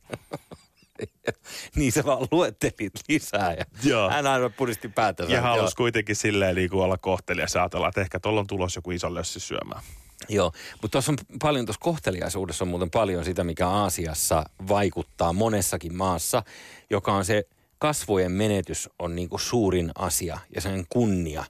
niin 1.75 1.91
se 1.91 2.05
vaan 2.05 2.27
luettelit 2.31 2.93
lisää 3.09 3.53
ja 3.53 3.65
Joo. 3.83 4.09
hän 4.09 4.27
aina 4.27 4.49
pudisti 4.49 4.89
päätänsä. 4.89 5.33
Ja 5.33 5.37
Joo. 5.37 5.47
halusi 5.47 5.75
kuitenkin 5.75 6.15
silleen 6.15 6.55
niin 6.55 6.73
olla 6.73 6.97
kohtelias 6.97 7.55
ja 7.55 7.61
ajatella, 7.61 7.87
että 7.87 8.01
ehkä 8.01 8.19
tuolla 8.19 8.39
on 8.39 8.47
tulos 8.47 8.75
joku 8.75 8.91
iso 8.91 9.13
lössi 9.13 9.39
syömään. 9.39 9.81
Joo, 10.29 10.51
mutta 10.81 10.91
tuossa 10.91 11.11
on 11.11 11.17
paljon, 11.41 11.65
tuossa 11.65 11.79
kohteliaisuudessa 11.79 12.63
on 12.63 12.67
muuten 12.69 12.89
paljon 12.91 13.25
sitä, 13.25 13.43
mikä 13.43 13.67
Aasiassa 13.67 14.43
vaikuttaa 14.67 15.33
monessakin 15.33 15.95
maassa, 15.95 16.43
joka 16.89 17.13
on 17.13 17.25
se 17.25 17.47
kasvojen 17.79 18.31
menetys 18.31 18.89
on 18.99 19.15
niin 19.15 19.29
kuin 19.29 19.39
suurin 19.39 19.91
asia 19.95 20.39
ja 20.55 20.61
sen 20.61 20.85
kunnia. 20.89 21.43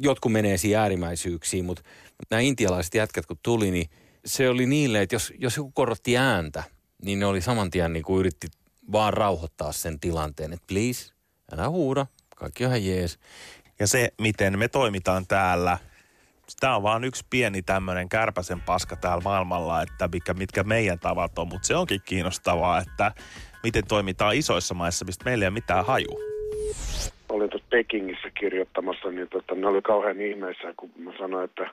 Jotkut 0.00 0.32
menee 0.32 0.56
siihen 0.56 0.80
äärimmäisyyksiin, 0.80 1.64
mutta 1.64 1.82
nämä 2.30 2.40
intialaiset 2.40 2.94
jätkät 2.94 3.26
kun 3.26 3.38
tuli, 3.42 3.70
niin 3.70 3.90
se 4.24 4.48
oli 4.48 4.66
niille, 4.66 5.02
että 5.02 5.14
jos, 5.14 5.32
jos 5.38 5.56
joku 5.56 5.70
korotti 5.70 6.18
ääntä, 6.18 6.62
niin 7.04 7.18
ne 7.18 7.26
oli 7.26 7.40
saman 7.40 7.70
tien 7.70 7.92
niin 7.92 8.04
kuin 8.04 8.20
yritti 8.20 8.48
vaan 8.92 9.14
rauhoittaa 9.14 9.72
sen 9.72 10.00
tilanteen, 10.00 10.52
että 10.52 10.66
please, 10.66 11.12
älä 11.52 11.68
huuda, 11.68 12.06
kaikki 12.36 12.64
on 12.64 12.84
jees. 12.84 13.18
Ja 13.78 13.86
se, 13.86 14.12
miten 14.20 14.58
me 14.58 14.68
toimitaan 14.68 15.26
täällä, 15.26 15.78
tämä 16.60 16.76
on 16.76 16.82
vaan 16.82 17.04
yksi 17.04 17.26
pieni 17.30 17.62
tämmöinen 17.62 18.08
kärpäsen 18.08 18.60
paska 18.60 18.96
täällä 18.96 19.22
maailmalla, 19.24 19.82
että 19.82 20.08
mitkä, 20.12 20.34
mitkä 20.34 20.62
meidän 20.62 20.98
tavat 20.98 21.38
on. 21.38 21.48
Mutta 21.48 21.66
se 21.66 21.76
onkin 21.76 22.00
kiinnostavaa, 22.04 22.78
että 22.78 23.12
miten 23.62 23.86
toimitaan 23.88 24.36
isoissa 24.36 24.74
maissa, 24.74 25.04
mistä 25.04 25.24
meillä 25.24 25.44
ei 25.44 25.48
ole 25.48 25.54
mitään 25.54 25.86
haju. 25.86 26.18
olin 27.28 27.50
tuossa 27.50 27.68
Pekingissä 27.70 28.30
kirjoittamassa, 28.40 29.08
niin 29.08 29.28
tota, 29.28 29.54
ne 29.54 29.66
oli 29.66 29.82
kauhean 29.82 30.20
ihmeissään, 30.20 30.74
kun 30.76 30.90
mä 30.98 31.12
sanoin, 31.18 31.44
että 31.44 31.70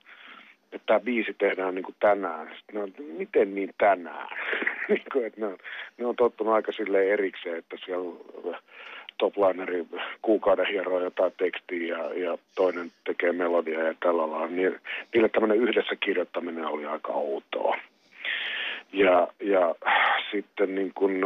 että 0.71 0.85
tämä 0.85 0.99
biisi 0.99 1.33
tehdään 1.33 1.75
niin 1.75 1.83
kuin 1.83 1.95
tänään. 1.99 2.55
Sitten 2.57 2.81
on, 2.83 2.93
miten 3.17 3.55
niin 3.55 3.73
tänään? 3.77 4.29
niin 4.89 5.03
kuin, 5.13 5.25
että 5.25 5.41
ne, 5.41 5.47
on, 5.47 5.57
ne 5.97 6.05
on 6.05 6.15
tottunut 6.15 6.53
aika 6.53 6.71
silleen 6.71 7.11
erikseen, 7.11 7.57
että 7.57 7.77
siellä 7.85 8.59
toplineri 9.19 9.85
kuukauden 10.21 10.67
hieroo 10.67 10.99
jotain 10.99 11.33
tekstiä 11.37 11.97
ja, 11.97 12.13
ja 12.13 12.37
toinen 12.55 12.91
tekee 13.05 13.31
melodiaa 13.31 13.83
ja 13.83 13.93
tällä 13.99 14.31
lailla. 14.31 14.47
Niin, 14.47 14.79
niille 15.13 15.29
tämmöinen 15.29 15.57
yhdessä 15.57 15.95
kirjoittaminen 15.95 16.65
oli 16.65 16.85
aika 16.85 17.13
outoa. 17.13 17.77
Ja, 18.93 19.27
ja 19.39 19.75
sitten 20.31 20.75
niin 20.75 20.91
kuin, 20.95 21.21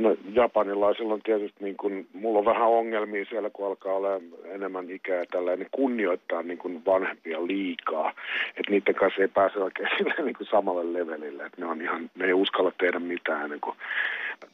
no, 0.00 0.16
japanilaisilla 0.32 1.14
on 1.14 1.22
tietysti, 1.22 1.64
niin 1.64 1.76
kuin, 1.76 2.06
mulla 2.12 2.38
on 2.38 2.44
vähän 2.44 2.68
ongelmia 2.68 3.24
siellä, 3.24 3.50
kun 3.50 3.66
alkaa 3.66 3.94
olla 3.94 4.20
enemmän 4.44 4.90
ikää 4.90 5.24
tällainen, 5.30 5.58
niin 5.58 5.68
kunnioittaa 5.70 6.42
niin 6.42 6.58
kuin 6.58 6.84
vanhempia 6.86 7.46
liikaa. 7.46 8.12
Että 8.48 8.70
niiden 8.70 8.94
kanssa 8.94 9.22
ei 9.22 9.28
pääse 9.28 9.58
oikein 9.58 9.88
niin 10.24 10.36
kuin 10.36 10.46
samalle 10.50 10.92
levelille, 10.92 11.44
että 11.44 11.60
ne 11.60 11.66
on 11.66 11.82
ihan, 11.82 12.10
ne 12.14 12.26
ei 12.26 12.32
uskalla 12.32 12.72
tehdä 12.78 12.98
mitään. 12.98 13.44
Ennen 13.44 13.60
kuin, 13.60 13.76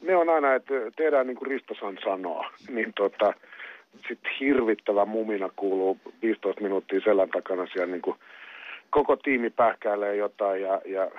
ne 0.01 0.15
on 0.15 0.29
aina, 0.29 0.55
että 0.55 0.73
tehdään 0.95 1.27
niin 1.27 1.37
kuin 1.37 1.51
Ristosan 1.51 1.97
sanoa, 2.03 2.51
niin 2.69 2.93
tota, 2.93 3.33
sitten 4.07 4.31
hirvittävä 4.39 5.05
mumina 5.05 5.49
kuuluu 5.55 5.97
15 6.21 6.61
minuuttia 6.61 7.01
selän 7.03 7.29
takana 7.29 7.67
siellä 7.67 7.91
niin 7.91 8.01
kuin 8.01 8.17
koko 8.89 9.15
tiimi 9.15 9.49
pähkäilee 9.49 10.15
jotain 10.15 10.61
ja, 10.61 10.81
ja 10.85 11.11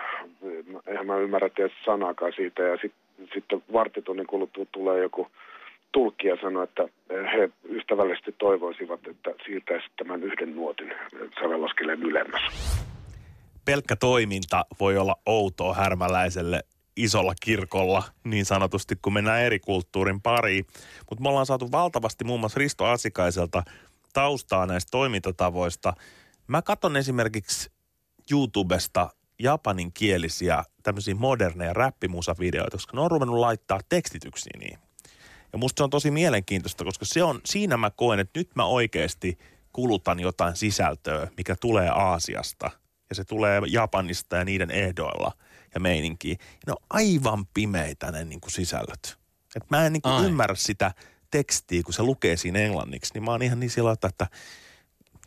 eihän 0.87 1.07
mä 1.07 1.17
ymmärrä 1.17 1.49
tietysti 1.49 1.85
sanaakaan 1.85 2.33
siitä 2.37 2.63
ja 2.63 2.77
sitten 2.77 3.09
sitten 3.35 3.63
varttitunnin 3.73 4.27
kuluttua 4.27 4.67
tulee 4.73 5.03
joku 5.03 5.27
tulkki 5.93 6.29
ja 6.29 6.37
sanoo, 6.43 6.63
että 6.63 6.89
he 7.11 7.51
ystävällisesti 7.69 8.35
toivoisivat, 8.39 9.01
että 9.07 9.31
siirtäisi 9.47 9.87
tämän 9.97 10.23
yhden 10.23 10.57
nuotin 10.57 10.93
sävelaskeleen 11.41 12.03
ylemmäs. 12.03 12.43
Pelkkä 13.65 13.97
toiminta 13.97 14.65
voi 14.81 14.97
olla 14.97 15.15
outoa 15.27 15.75
härmäläiselle 15.75 16.61
isolla 17.05 17.35
kirkolla 17.41 18.03
niin 18.25 18.45
sanotusti, 18.45 18.97
kun 19.03 19.13
mennään 19.13 19.43
eri 19.43 19.59
kulttuurin 19.59 20.21
pariin. 20.21 20.67
Mutta 21.11 21.23
me 21.23 21.29
ollaan 21.29 21.47
saatu 21.47 21.73
valtavasti 21.73 22.25
muun 22.25 22.41
muassa 22.41 22.59
Risto 22.59 22.85
Asikaiselta 22.85 23.63
taustaa 24.13 24.67
näistä 24.67 24.91
toimintatavoista. 24.91 25.95
Mä 26.47 26.63
katson 26.63 26.97
esimerkiksi 26.97 27.71
YouTubesta 28.31 29.11
japaninkielisiä 29.39 30.65
tämmöisiä 30.83 31.15
moderneja 31.15 31.73
räppimusavideoita, 31.73 32.77
koska 32.77 32.97
ne 32.97 33.01
on 33.01 33.11
ruvennut 33.11 33.39
laittaa 33.39 33.81
tekstityksiä 33.89 34.53
niin. 34.59 34.79
Ja 35.53 35.59
musta 35.59 35.81
se 35.81 35.85
on 35.85 35.91
tosi 35.91 36.11
mielenkiintoista, 36.11 36.85
koska 36.85 37.05
se 37.05 37.23
on, 37.23 37.41
siinä 37.45 37.77
mä 37.77 37.91
koen, 37.91 38.21
että 38.21 38.41
nyt 38.41 38.51
mä 38.55 38.65
oikeasti 38.65 39.39
kulutan 39.73 40.21
jotain 40.21 40.57
sisältöä, 40.57 41.29
mikä 41.37 41.57
tulee 41.61 41.89
Aasiasta. 41.89 42.71
Ja 43.09 43.15
se 43.15 43.25
tulee 43.25 43.63
Japanista 43.67 44.37
ja 44.37 44.45
niiden 44.45 44.71
ehdoilla 44.71 45.33
ja 45.75 45.81
meininkiin. 45.81 46.39
Ja 46.41 46.47
ne 46.67 46.73
on 46.73 46.87
aivan 46.91 47.47
pimeitä 47.47 48.13
ne 48.13 48.25
niin 48.25 48.41
kuin 48.41 48.53
sisällöt. 48.53 49.19
Et 49.57 49.71
mä 49.71 49.87
en 49.87 49.93
niin 49.93 50.03
kuin 50.03 50.13
Ai. 50.13 50.27
ymmärrä 50.27 50.55
sitä 50.55 50.95
tekstiä, 51.31 51.83
kun 51.83 51.95
se 51.95 52.03
lukee 52.03 52.37
siinä 52.37 52.59
englanniksi, 52.59 53.15
niin 53.15 53.25
mä 53.25 53.31
oon 53.31 53.43
ihan 53.43 53.61
niin 53.61 53.71
sillä 53.71 53.93
että 53.93 54.27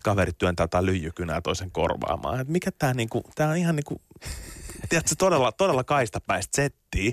kaveri 0.03 0.31
työntää 0.33 0.63
jotain 0.63 0.85
lyijykynää 0.85 1.41
toisen 1.41 1.71
korvaamaan. 1.71 2.39
Et 2.39 2.47
mikä 2.47 2.71
tää 2.71 2.93
niinku, 2.93 3.21
tää 3.35 3.49
on 3.49 3.57
ihan 3.57 3.75
niinku, 3.75 4.01
tiedätkö, 4.89 5.15
todella, 5.17 5.51
todella 5.51 5.83
kaistapäistä 5.83 6.55
settiä. 6.55 7.11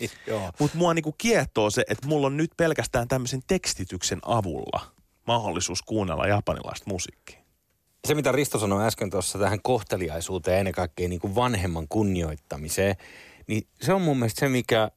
Mutta 0.60 0.78
mua 0.78 0.94
niinku 0.94 1.12
kiehtoo 1.18 1.70
se, 1.70 1.84
että 1.88 2.08
mulla 2.08 2.26
on 2.26 2.36
nyt 2.36 2.50
pelkästään 2.56 3.08
tämmöisen 3.08 3.42
tekstityksen 3.46 4.18
avulla 4.22 4.96
mahdollisuus 5.26 5.82
kuunnella 5.82 6.26
japanilaista 6.26 6.90
musiikkia. 6.90 7.45
Se, 8.06 8.14
mitä 8.14 8.32
Risto 8.32 8.58
sanoi 8.58 8.86
äsken 8.86 9.10
tuossa 9.10 9.38
tähän 9.38 9.62
kohteliaisuuteen 9.62 10.54
ja 10.54 10.58
ennen 10.58 10.74
kaikkea 10.74 11.08
niin 11.08 11.20
kuin 11.20 11.34
vanhemman 11.34 11.88
kunnioittamiseen, 11.88 12.96
niin 13.46 13.66
se 13.82 13.92
on 13.92 14.02
mun 14.02 14.16
mielestä 14.16 14.40
se, 14.40 14.48
mikä 14.48 14.90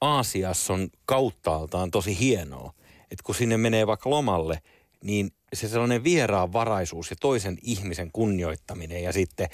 Aasiassa 0.00 0.72
on 0.72 0.88
kauttaaltaan 1.04 1.90
tosi 1.90 2.18
hienoa. 2.18 2.72
Että 3.02 3.22
kun 3.24 3.34
sinne 3.34 3.56
menee 3.56 3.86
vaikka 3.86 4.10
lomalle, 4.10 4.62
niin 5.04 5.30
se 5.52 5.68
sellainen 5.68 6.04
vieraanvaraisuus 6.04 7.10
ja 7.10 7.16
toisen 7.20 7.58
ihmisen 7.62 8.10
kunnioittaminen 8.12 9.02
ja 9.02 9.12
sitten, 9.12 9.48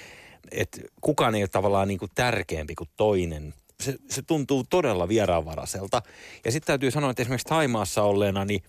että 0.51 0.81
kukaan 1.01 1.35
ei 1.35 1.43
ole 1.43 1.49
tavallaan 1.49 1.89
niin 1.89 1.99
kuin 1.99 2.11
tärkeämpi 2.15 2.75
kuin 2.75 2.91
toinen. 2.97 3.55
Se, 3.83 3.97
se 4.11 4.23
tuntuu 4.23 4.65
todella 4.71 5.09
vieraanvaraiselta. 5.09 6.03
Ja 6.45 6.53
sitten 6.53 6.67
täytyy 6.67 6.91
sanoa, 6.91 7.11
että 7.11 7.23
esimerkiksi 7.23 7.49
Taimaassa 7.49 8.03
olleena, 8.03 8.45
niin 8.45 8.63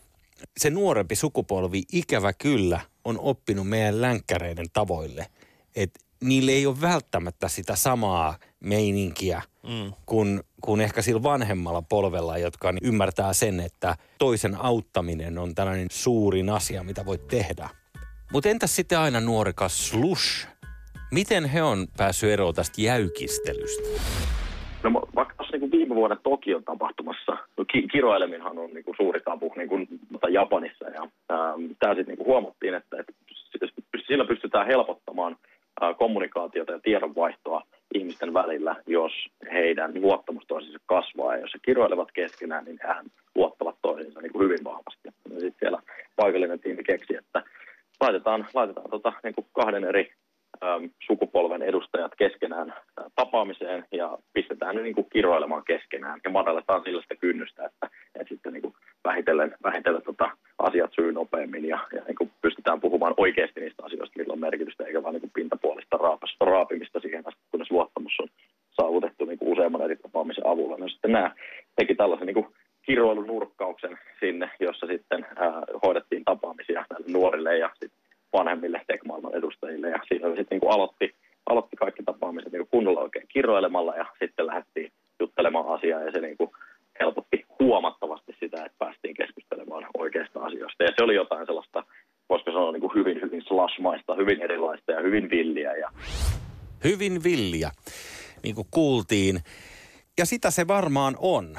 se 0.58 0.70
nuorempi 0.70 1.16
sukupolvi 1.16 1.84
ikävä 1.94 2.34
kyllä 2.34 2.82
on 3.06 3.20
oppinut 3.20 3.68
meidän 3.68 4.02
länkkäreiden 4.02 4.66
tavoille. 4.74 5.28
Että 5.76 6.00
niille 6.24 6.52
ei 6.52 6.66
ole 6.66 6.82
välttämättä 6.82 7.48
sitä 7.48 7.76
samaa 7.76 8.38
meininkiä 8.60 9.42
mm. 9.64 9.94
kuin, 10.06 10.44
kuin 10.62 10.82
ehkä 10.82 11.02
sillä 11.02 11.24
vanhemmalla 11.24 11.82
polvella, 11.82 12.38
jotka 12.38 12.74
ymmärtää 12.82 13.34
sen, 13.34 13.60
että 13.60 13.98
toisen 14.18 14.56
auttaminen 14.56 15.38
on 15.38 15.56
tällainen 15.56 15.88
suurin 15.92 16.50
asia, 16.50 16.84
mitä 16.84 17.06
voit 17.06 17.28
tehdä. 17.28 17.70
Mutta 18.32 18.50
entäs 18.50 18.76
sitten 18.76 19.00
aina 19.00 19.20
nuorekas 19.20 19.90
slush? 19.90 20.48
Miten 21.12 21.46
he 21.46 21.64
on 21.64 21.88
päässyt 21.98 22.30
eroon 22.30 22.56
tästä 22.56 22.82
jäykistelystä? 22.82 23.88
Vuoden 25.98 26.18
Tokion 26.24 26.64
tapahtumassa, 26.64 27.38
no, 27.58 27.66
ki- 27.72 27.88
kiroileminhan 27.92 28.58
on 28.58 28.74
niin 28.74 28.84
kuin 28.84 28.98
suuri 28.98 29.20
tabu 29.20 29.54
niin 29.56 29.70
kuin, 29.70 29.88
Japanissa 30.30 30.86
ja 30.90 31.02
ähm, 31.32 31.72
tämä 31.80 31.96
sitten 31.96 32.16
niin 32.18 32.28
huomattiin, 32.28 32.74
että, 32.74 32.98
että 33.00 33.14
sillä 34.08 34.26
pystytään 34.26 34.68
helpottamaan 34.68 35.36
kommunikaatiota 35.98 36.72
ja 36.72 36.80
tiedonvaihtoa 36.80 37.62
ihmisten 37.94 38.34
välillä, 38.34 38.76
jos 38.88 39.12
heidän 39.52 39.92
luottamus 40.02 40.44
toisiinsa 40.48 40.80
kasvaa. 40.86 41.36
Ja 41.36 41.42
jos 41.42 41.54
he 41.54 41.60
kiroilevat 41.62 42.12
keskenään, 42.12 42.66
niin 42.66 42.80
hehän 42.84 43.06
luottavat 43.36 43.76
toisiinsa 43.82 44.22
niin 44.22 44.32
kuin 44.32 44.44
hyvin 44.44 44.64
vahvasti. 44.64 45.02
Ja 45.06 45.40
sitten 45.40 45.60
siellä 45.60 45.80
paikallinen 46.16 46.60
tiimi 46.60 46.84
keksi, 46.84 47.16
että 47.16 47.44
laitetaan, 48.02 48.48
laitetaan 48.54 48.90
tota, 48.90 49.14
niin 49.24 49.36
kuin 49.36 49.48
kahden 49.54 49.84
eri 49.84 50.12
äm, 50.64 50.90
sukupolven 51.08 51.62
edustajat 51.62 52.12
keskenään 52.18 52.70
ä, 52.70 52.76
tapaamiseen 53.16 53.86
ja 53.92 54.18
pistetään 54.68 54.76
ne 54.76 54.82
niin 54.82 54.96
kuin 54.96 55.08
kiroilemaan 55.14 55.64
keskenään. 55.64 56.20
Ja 56.24 56.30
madalletaan 56.30 56.84
sillä 56.84 57.02
sitä 57.02 57.16
kynnystä, 57.16 57.66
että, 57.66 57.90
että 58.16 58.30
sitten 58.30 58.54
niin 58.54 58.62
kuin 58.62 58.74
vähitellen, 59.04 59.56
vähitellen 59.64 60.02
tota, 60.02 60.32
asiat 60.60 60.92
syy 60.96 61.12
nopeammin 61.12 61.66
ja, 61.66 61.80
ja 61.94 62.02
niin 62.04 62.16
kuin 62.16 62.32
pystytään 62.42 62.82
puhumaan 62.82 63.14
oikeasti 63.18 63.60
niistä 63.62 63.84
asioista, 63.86 64.20
millä 64.20 64.34
on 64.34 64.40
merkitystä, 64.40 64.84
eikä 64.84 65.04
vain 65.04 65.14
niin 65.14 65.32
pintapuolista 65.34 65.98
raapasta, 65.98 66.46
raapimista 66.46 67.00
siihen 67.00 67.24
asti, 67.28 67.42
kunnes 67.52 67.72
luottamus 67.72 68.14
on 68.20 68.28
saavutettu 68.82 69.26
niin 69.26 69.40
kuin 69.40 69.52
useamman 69.52 69.82
eri 69.82 69.96
tapaamisen 69.96 70.48
avulla. 70.48 70.78
No 70.78 70.90
sitten 70.90 71.12
nämä 71.12 71.32
teki 71.76 71.96
tällaisen 71.96 72.28
niin 72.28 72.40
kuin 72.40 72.48
kiroilunurkkauksen 72.86 73.98
sinne, 74.20 74.50
jossa 74.60 74.88
sitten 74.88 75.26
ää, 75.36 75.62
hoidettiin 75.84 76.26
tapaamisia 76.26 76.86
näille 76.90 77.08
nuorille 77.18 77.58
ja 77.58 77.70
sitten 77.74 78.00
vanhemmille 78.34 78.82
tekmaailman 78.88 79.36
edustajille. 79.36 79.90
Ja 79.90 80.00
siinä 80.08 80.28
sitten 80.28 80.56
niin 80.56 80.62
kuin 80.62 80.74
aloitti, 80.74 81.16
aloitti 81.50 81.76
kaikki 81.76 82.04
tapaamiset 82.04 82.52
niin 82.52 82.62
kuin 82.62 82.76
kunnolla 82.76 83.02
oikein 83.02 83.28
kiroilemalla 83.28 83.96
ja 83.96 84.06
sitten 84.20 84.48
lähdettiin 84.48 84.92
juttelemaan 85.20 85.68
asiaa 85.68 86.02
ja 86.02 86.12
se 86.12 86.20
niin 86.20 86.38
kuin 86.38 86.52
helpotti 87.00 87.46
huomattavasti 87.60 88.36
sitä, 88.40 88.66
että 88.66 88.78
päästiin 88.80 89.16
keskustelemaan 89.16 89.86
oikeista 89.98 90.40
asioista. 90.40 90.84
Ja 90.84 90.92
se 90.98 91.04
oli 91.04 91.16
jotain 91.16 91.46
sellaista, 91.46 91.84
voisiko 92.30 92.52
sanoa 92.52 92.72
niin 92.72 92.82
kuin 92.82 92.96
hyvin, 92.96 93.22
hyvin 93.22 93.42
slashmaista, 93.42 94.16
hyvin 94.16 94.42
erilaista 94.42 94.92
ja 94.92 95.02
hyvin 95.02 95.30
villiä. 95.30 95.74
Ja... 95.76 95.90
Villiä, 97.24 97.72
niin 98.44 98.56
kuin 98.56 98.68
kuultiin. 98.72 99.44
Ja 100.18 100.26
sitä 100.26 100.52
se 100.52 100.68
varmaan 100.68 101.16
on. 101.20 101.58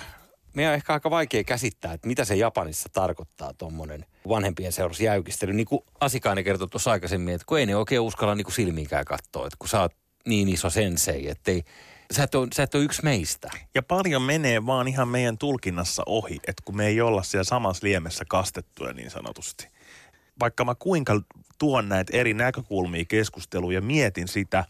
Meidän 0.55 0.71
on 0.71 0.77
ehkä 0.77 0.93
aika 0.93 1.11
vaikea 1.11 1.45
käsittää, 1.45 1.93
että 1.93 2.09
mitä 2.09 2.25
se 2.25 2.37
Japanissa 2.37 2.89
tarkoittaa 2.93 3.55
tuommoinen 3.55 4.07
vanhempien 4.29 4.73
seurassa 4.73 5.05
jäykistely. 5.05 5.53
Niin 5.53 5.67
kuin 5.67 5.81
Asikainen 6.01 6.45
kertoi 6.45 6.69
tuossa 6.69 6.91
aikaisemmin, 6.91 7.35
että 7.35 7.45
kun 7.47 7.59
ei 7.59 7.67
ne 7.67 7.77
oikein 7.77 8.01
uskalla 8.01 8.35
niin 8.35 8.53
silmiinkään 8.53 9.05
katsoa, 9.05 9.47
että 9.47 9.57
kun 9.59 9.69
sä 9.69 9.81
oot 9.81 9.93
niin 10.27 10.49
iso 10.49 10.71
sensei, 10.71 11.29
että 11.29 11.51
ei, 11.51 11.63
sä 12.13 12.23
et, 12.23 12.35
ole, 12.35 12.49
sä 12.55 12.63
et 12.63 12.75
ole 12.75 12.85
yksi 12.85 13.05
meistä. 13.05 13.51
Ja 13.75 13.83
paljon 13.83 14.23
menee 14.23 14.67
vaan 14.67 14.89
ihan 14.89 15.09
meidän 15.09 15.39
tulkinnassa 15.39 16.03
ohi, 16.07 16.35
että 16.47 16.63
kun 16.65 16.77
me 16.77 16.87
ei 16.87 17.01
olla 17.01 17.23
siellä 17.23 17.45
samassa 17.45 17.87
liemessä 17.87 18.25
kastettuja 18.29 18.93
niin 18.93 19.11
sanotusti. 19.11 19.69
Vaikka 20.41 20.65
mä 20.65 20.75
kuinka 20.75 21.21
tuon 21.59 21.89
näitä 21.89 22.17
eri 22.17 22.35
näkökulmia 22.35 23.05
keskusteluun 23.09 23.75
ja 23.75 23.81
mietin 23.81 24.29
sitä, 24.29 24.65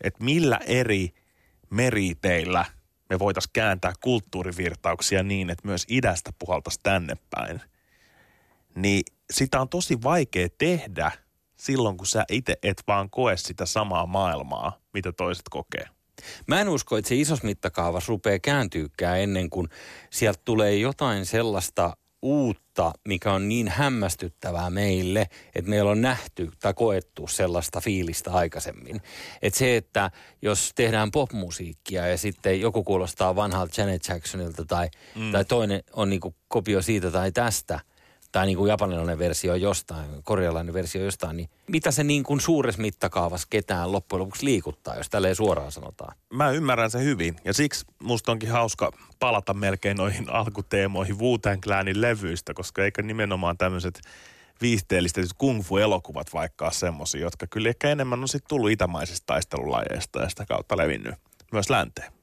että 0.00 0.24
millä 0.24 0.60
eri 0.66 1.14
meriteillä 1.70 2.64
me 3.10 3.18
voitaisiin 3.18 3.52
kääntää 3.52 3.92
kulttuurivirtauksia 4.00 5.22
niin, 5.22 5.50
että 5.50 5.68
myös 5.68 5.86
idästä 5.88 6.30
puhaltaisi 6.38 6.80
tänne 6.82 7.16
päin. 7.30 7.60
Niin 8.74 9.02
sitä 9.30 9.60
on 9.60 9.68
tosi 9.68 10.02
vaikea 10.02 10.48
tehdä 10.58 11.12
silloin, 11.56 11.96
kun 11.96 12.06
sä 12.06 12.24
itse 12.30 12.56
et 12.62 12.82
vaan 12.86 13.10
koe 13.10 13.36
sitä 13.36 13.66
samaa 13.66 14.06
maailmaa, 14.06 14.78
mitä 14.94 15.12
toiset 15.12 15.44
kokee. 15.50 15.88
Mä 16.46 16.60
en 16.60 16.68
usko, 16.68 16.96
että 16.96 17.08
se 17.08 17.14
isos 17.14 17.42
mittakaavas 17.42 18.08
rupeaa 18.08 18.38
kääntyykään 18.38 19.20
ennen 19.20 19.50
kuin 19.50 19.68
sieltä 20.10 20.40
tulee 20.44 20.76
jotain 20.76 21.26
sellaista 21.26 21.96
uutta, 22.22 22.92
mikä 23.08 23.32
on 23.32 23.48
niin 23.48 23.68
hämmästyttävää 23.68 24.70
meille, 24.70 25.26
että 25.54 25.70
meillä 25.70 25.90
on 25.90 26.00
nähty 26.00 26.50
tai 26.60 26.74
koettu 26.74 27.26
sellaista 27.26 27.80
fiilistä 27.80 28.32
aikaisemmin. 28.32 29.00
Että 29.42 29.58
se, 29.58 29.76
että 29.76 30.10
jos 30.42 30.72
tehdään 30.74 31.10
popmusiikkia 31.10 32.06
ja 32.06 32.18
sitten 32.18 32.60
joku 32.60 32.84
kuulostaa 32.84 33.36
vanhalta 33.36 33.80
Janet 33.80 34.08
Jacksonilta 34.08 34.64
tai, 34.64 34.88
mm. 35.14 35.32
tai 35.32 35.44
toinen 35.44 35.82
on 35.92 36.10
niin 36.10 36.20
kopio 36.48 36.82
siitä 36.82 37.10
tai 37.10 37.32
tästä– 37.32 37.80
tai 38.32 38.46
niin 38.46 38.56
kuin 38.56 38.68
japanilainen 38.68 39.18
versio 39.18 39.54
jostain, 39.54 40.22
korealainen 40.22 40.74
versio 40.74 41.04
jostain, 41.04 41.36
niin 41.36 41.50
mitä 41.68 41.90
se 41.90 42.04
niin 42.04 42.22
kuin 42.22 42.40
suuressa 42.40 42.80
mittakaavassa 42.80 43.46
ketään 43.50 43.92
loppujen 43.92 44.20
lopuksi 44.20 44.44
liikuttaa, 44.44 44.96
jos 44.96 45.10
tälleen 45.10 45.36
suoraan 45.36 45.72
sanotaan? 45.72 46.16
Mä 46.32 46.50
ymmärrän 46.50 46.90
sen 46.90 47.04
hyvin 47.04 47.36
ja 47.44 47.54
siksi 47.54 47.86
musta 48.02 48.32
onkin 48.32 48.50
hauska 48.50 48.92
palata 49.18 49.54
melkein 49.54 49.96
noihin 49.96 50.30
alkuteemoihin 50.30 51.18
wu 51.18 51.38
levyistä, 51.94 52.54
koska 52.54 52.84
eikä 52.84 53.02
nimenomaan 53.02 53.58
tämmöiset 53.58 54.00
viihteellistetyt 54.60 55.32
kung 55.38 55.62
fu-elokuvat 55.62 56.34
vaikka 56.34 56.70
semmoisia, 56.70 57.20
jotka 57.20 57.46
kyllä 57.46 57.68
ehkä 57.68 57.90
enemmän 57.90 58.20
on 58.20 58.28
sitten 58.28 58.48
tullut 58.48 58.70
itämaisista 58.70 59.26
taistelulajeista 59.26 60.20
ja 60.20 60.28
sitä 60.28 60.46
kautta 60.46 60.76
levinnyt 60.76 61.14
myös 61.52 61.70
länteen. 61.70 62.17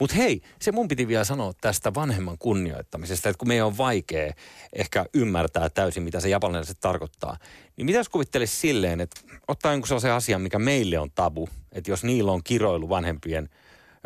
Mutta 0.00 0.16
hei, 0.16 0.42
se 0.60 0.72
mun 0.72 0.88
piti 0.88 1.08
vielä 1.08 1.24
sanoa 1.24 1.52
tästä 1.60 1.94
vanhemman 1.94 2.38
kunnioittamisesta, 2.38 3.28
että 3.28 3.38
kun 3.38 3.48
meidän 3.48 3.66
on 3.66 3.78
vaikea 3.78 4.32
ehkä 4.72 5.06
ymmärtää 5.14 5.68
täysin, 5.70 6.02
mitä 6.02 6.20
se 6.20 6.28
japanilaiset 6.28 6.80
tarkoittaa, 6.80 7.36
niin 7.76 7.86
mitä 7.86 7.98
jos 7.98 8.08
kuvittelisi 8.08 8.56
silleen, 8.56 9.00
että 9.00 9.20
ottaa 9.48 9.72
jonkun 9.72 9.88
sellaisen 9.88 10.12
asian, 10.12 10.40
mikä 10.40 10.58
meille 10.58 10.98
on 10.98 11.10
tabu, 11.14 11.48
että 11.72 11.90
jos 11.90 12.04
niillä 12.04 12.32
on 12.32 12.44
kiroilu 12.44 12.88
vanhempien 12.88 13.48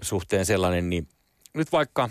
suhteen 0.02 0.46
sellainen, 0.46 0.90
niin 0.90 1.08
nyt 1.54 1.72
vaikka, 1.72 2.10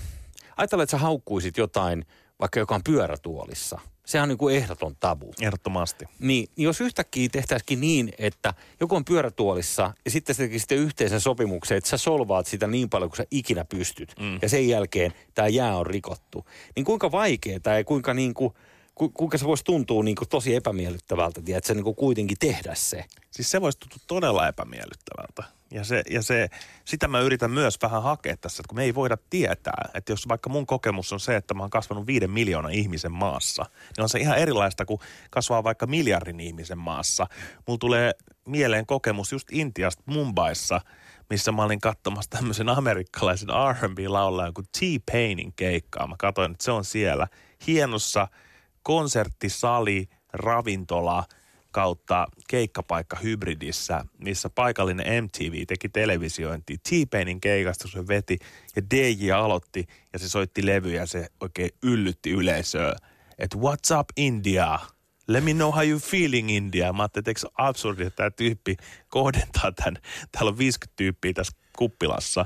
ajatella, 0.57 0.83
että 0.83 0.91
sä 0.91 0.97
haukkuisit 0.97 1.57
jotain, 1.57 2.05
vaikka 2.39 2.60
joka 2.60 2.75
on 2.75 2.84
pyörätuolissa– 2.84 3.80
Sehän 4.10 4.23
on 4.23 4.30
niin 4.30 4.38
kuin 4.38 4.56
ehdoton 4.56 4.95
tabu. 4.99 5.34
Ehdottomasti. 5.41 6.06
Niin, 6.19 6.47
jos 6.58 6.82
yhtäkkiä 6.82 7.30
tehtäisikin 7.32 7.82
niin, 7.82 8.13
että 8.17 8.54
joku 8.80 8.95
on 8.95 9.06
pyörätuolissa 9.06 9.93
ja 10.06 10.12
sitten 10.12 10.36
se 10.36 10.43
tekisi 10.43 10.75
yhteisen 10.75 11.21
sopimuksen, 11.21 11.78
että 11.78 11.89
sä 11.89 11.97
solvaat 11.97 12.47
sitä 12.47 12.67
niin 12.67 12.89
paljon 12.89 13.10
kuin 13.10 13.17
sä 13.17 13.25
ikinä 13.32 13.65
pystyt. 13.65 14.15
Mm. 14.19 14.39
Ja 14.41 14.49
sen 14.49 14.67
jälkeen 14.67 15.13
tämä 15.36 15.47
jää 15.47 15.78
on 15.78 15.86
rikottu. 15.86 16.45
Niin 16.75 16.86
kuinka 16.86 17.12
vaikeaa 17.12 17.78
ja 17.78 17.84
kuinka 17.84 18.13
niin 18.13 18.34
kuin, 18.34 18.54
ku, 18.95 19.10
kuinka 19.10 19.38
se 19.38 19.45
voisi 19.45 19.63
tuntua 19.63 20.04
niin 20.04 20.15
kuin 20.15 20.30
tosi 20.30 20.56
epämiellyttävältä, 20.56 21.41
että 21.47 21.67
se 21.67 21.73
niin 21.73 21.84
kuin 21.84 21.95
kuitenkin 21.95 22.38
tehdä 22.39 22.75
se. 22.75 23.06
Siis 23.32 23.52
se 23.52 23.62
voisi 23.62 23.80
tuntua 23.80 23.99
todella 24.08 24.47
epämiellyttävältä. 24.47 25.58
Ja, 25.71 25.84
se, 25.84 26.03
ja 26.10 26.21
se, 26.21 26.49
sitä 26.86 27.08
mä 27.08 27.19
yritän 27.19 27.51
myös 27.51 27.77
vähän 27.82 28.03
hakea 28.03 28.38
tässä, 28.38 28.62
että 28.62 28.67
kun 28.69 28.75
me 28.75 28.84
ei 28.84 28.95
voida 28.95 29.17
tietää, 29.29 29.89
että 29.93 30.12
jos 30.12 30.27
vaikka 30.27 30.49
mun 30.49 30.65
kokemus 30.65 31.13
on 31.13 31.19
se, 31.19 31.36
että 31.36 31.53
mä 31.53 31.63
oon 31.63 31.69
kasvanut 31.69 32.08
viiden 32.08 32.32
miljoonan 32.32 32.71
ihmisen 32.71 33.12
maassa, 33.12 33.65
niin 33.97 34.03
on 34.03 34.10
se 34.10 34.19
ihan 34.19 34.38
erilaista 34.38 34.86
kuin 34.86 34.99
kasvaa 35.29 35.63
vaikka 35.63 35.88
miljardin 35.88 36.39
ihmisen 36.39 36.77
maassa. 36.77 37.27
Mulla 37.67 37.77
tulee 37.77 38.12
mieleen 38.45 38.86
kokemus 38.86 39.32
just 39.32 39.47
Intiasta 39.51 40.03
Mumbaissa, 40.05 40.82
missä 41.29 41.51
mä 41.51 41.63
olin 41.63 41.82
katsomassa 41.82 42.29
tämmöisen 42.29 42.69
amerikkalaisen 42.69 43.49
R&B-laulajan 43.49 44.53
kuin 44.53 44.67
T-Painin 44.79 45.53
keikkaa. 45.53 46.08
Mä 46.08 46.15
katsoin, 46.19 46.51
että 46.51 46.63
se 46.63 46.71
on 46.71 46.86
siellä 46.86 47.27
hienossa 47.67 48.27
konserttisali, 48.84 50.10
ravintola 50.34 51.23
kautta 51.71 52.27
keikkapaikka 52.49 53.17
hybridissä, 53.23 54.05
missä 54.17 54.49
paikallinen 54.49 55.23
MTV 55.23 55.65
teki 55.67 55.89
televisiointi. 55.89 56.77
T-Painin 56.77 57.41
keikasta 57.41 57.88
se 57.88 58.08
veti 58.08 58.39
ja 58.75 58.82
DJ 58.91 59.32
aloitti 59.32 59.88
ja 60.13 60.19
se 60.19 60.29
soitti 60.29 60.65
levyjä 60.65 61.01
ja 61.01 61.05
se 61.05 61.27
oikein 61.39 61.69
yllytti 61.84 62.32
yleisöä. 62.32 62.95
Että 63.38 63.58
what's 63.58 63.99
up 63.99 64.10
India? 64.17 64.79
Let 65.27 65.43
me 65.43 65.53
know 65.53 65.71
how 65.71 65.88
you 65.88 65.99
feeling 65.99 66.51
India. 66.51 66.93
Mä 66.93 67.03
ajattelin, 67.03 67.29
että 67.29 67.47
absurdi, 67.58 68.03
että 68.03 68.17
tämä 68.17 68.29
tyyppi 68.29 68.77
kohdentaa 69.10 69.71
tämän. 69.71 69.97
Täällä 70.32 70.49
on 70.49 70.58
50 70.58 70.93
tyyppiä 70.95 71.34
tässä 71.34 71.53
kuppilassa. 71.77 72.45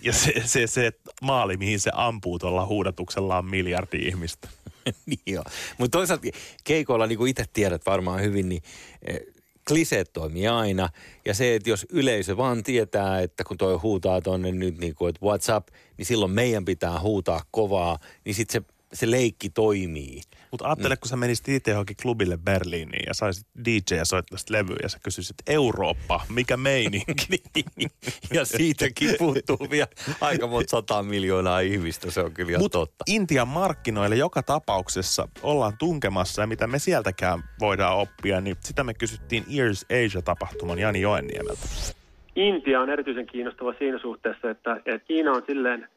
Ja 0.00 0.12
se, 0.12 0.32
se, 0.44 0.66
se 0.66 0.92
maali, 1.22 1.56
mihin 1.56 1.80
se 1.80 1.90
ampuu 1.94 2.38
tuolla 2.38 2.66
huudatuksella 2.66 3.38
on 3.38 3.44
miljardi 3.44 3.96
ihmistä. 3.96 4.48
niin 5.06 5.20
joo. 5.26 5.44
Mutta 5.78 5.98
toisaalta 5.98 6.28
keikoilla, 6.64 7.06
niin 7.06 7.18
kuin 7.18 7.30
itse 7.30 7.44
tiedät 7.52 7.86
varmaan 7.86 8.22
hyvin, 8.22 8.48
niin 8.48 8.62
eh, 9.02 9.20
kliseet 9.68 10.12
toimii 10.12 10.48
aina. 10.48 10.88
Ja 11.24 11.34
se, 11.34 11.54
että 11.54 11.70
jos 11.70 11.86
yleisö 11.90 12.36
vaan 12.36 12.62
tietää, 12.62 13.20
että 13.20 13.44
kun 13.44 13.58
toi 13.58 13.76
huutaa 13.76 14.20
tonne 14.20 14.52
nyt 14.52 14.78
niin 14.78 14.94
kuin, 14.94 15.08
että 15.08 15.26
what's 15.26 15.56
up, 15.56 15.68
niin 15.96 16.06
silloin 16.06 16.32
meidän 16.32 16.64
pitää 16.64 17.00
huutaa 17.00 17.40
kovaa, 17.50 17.98
niin 18.24 18.34
sitten 18.34 18.62
se 18.62 18.73
se 18.94 19.10
leikki 19.10 19.50
toimii. 19.50 20.20
Mutta 20.50 20.66
ajattele, 20.66 20.94
mm. 20.94 20.98
kun 21.00 21.08
sä 21.08 21.16
menisit 21.16 21.48
itse 21.48 21.70
johonkin 21.70 21.96
klubille 22.02 22.36
Berliiniin 22.36 23.04
ja 23.06 23.14
saisit 23.14 23.46
DJ 23.64 23.94
ja 23.94 24.04
soittaisit 24.04 24.50
levyä 24.50 24.76
ja 24.82 24.88
sä 24.88 24.98
kysyisit, 25.02 25.36
Eurooppa, 25.46 26.20
mikä 26.28 26.56
meininki? 26.56 27.42
ja 28.34 28.44
siitäkin 28.44 29.14
puuttuu 29.18 29.66
vielä 29.70 29.86
aika 30.20 30.46
monta 30.46 30.70
sata 30.70 31.02
miljoonaa 31.02 31.60
ihmistä, 31.60 32.10
se 32.10 32.20
on 32.20 32.32
kyllä 32.32 32.58
Mut 32.58 32.72
totta. 32.72 33.04
Intian 33.06 33.48
markkinoille 33.48 34.16
joka 34.16 34.42
tapauksessa 34.42 35.28
ollaan 35.42 35.78
tunkemassa 35.78 36.42
ja 36.42 36.46
mitä 36.46 36.66
me 36.66 36.78
sieltäkään 36.78 37.42
voidaan 37.60 37.98
oppia, 37.98 38.40
niin 38.40 38.56
sitä 38.60 38.84
me 38.84 38.94
kysyttiin 38.94 39.44
Ears 39.58 39.86
Asia-tapahtuman 40.04 40.78
Jani 40.78 41.00
Joenniemeltä. 41.00 41.62
Intia 42.36 42.80
on 42.80 42.90
erityisen 42.90 43.26
kiinnostava 43.26 43.74
siinä 43.78 43.98
suhteessa, 43.98 44.50
että, 44.50 44.76
että 44.76 44.98
Kiina 44.98 45.32
on 45.32 45.42
silleen– 45.46 45.88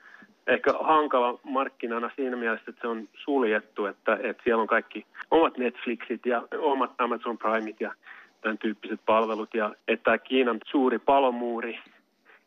ehkä 0.48 0.74
hankala 0.80 1.40
markkinana 1.44 2.12
siinä 2.16 2.38
mielessä, 2.38 2.66
että 2.68 2.82
se 2.82 2.88
on 2.88 3.08
suljettu, 3.14 3.86
että, 3.86 4.18
että 4.24 4.44
siellä 4.44 4.62
on 4.62 4.68
kaikki 4.68 5.06
omat 5.32 5.58
Netflixit 5.58 6.26
ja 6.26 6.44
omat 6.60 6.92
Amazon 6.98 7.38
Primeit 7.38 7.82
ja 7.82 7.94
tämän 8.42 8.58
tyyppiset 8.58 9.00
palvelut. 9.06 9.54
Ja 9.54 9.76
että 9.88 10.18
Kiinan 10.18 10.58
suuri 10.66 11.00
palomuuri, 11.00 11.80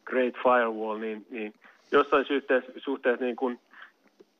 Great 0.04 0.34
Firewall, 0.34 0.98
niin, 0.98 1.26
niin 1.30 1.54
jossain 1.92 2.24
suhteessa, 2.24 2.72
suhteessa 2.76 3.24
niin 3.24 3.36
kuin 3.36 3.58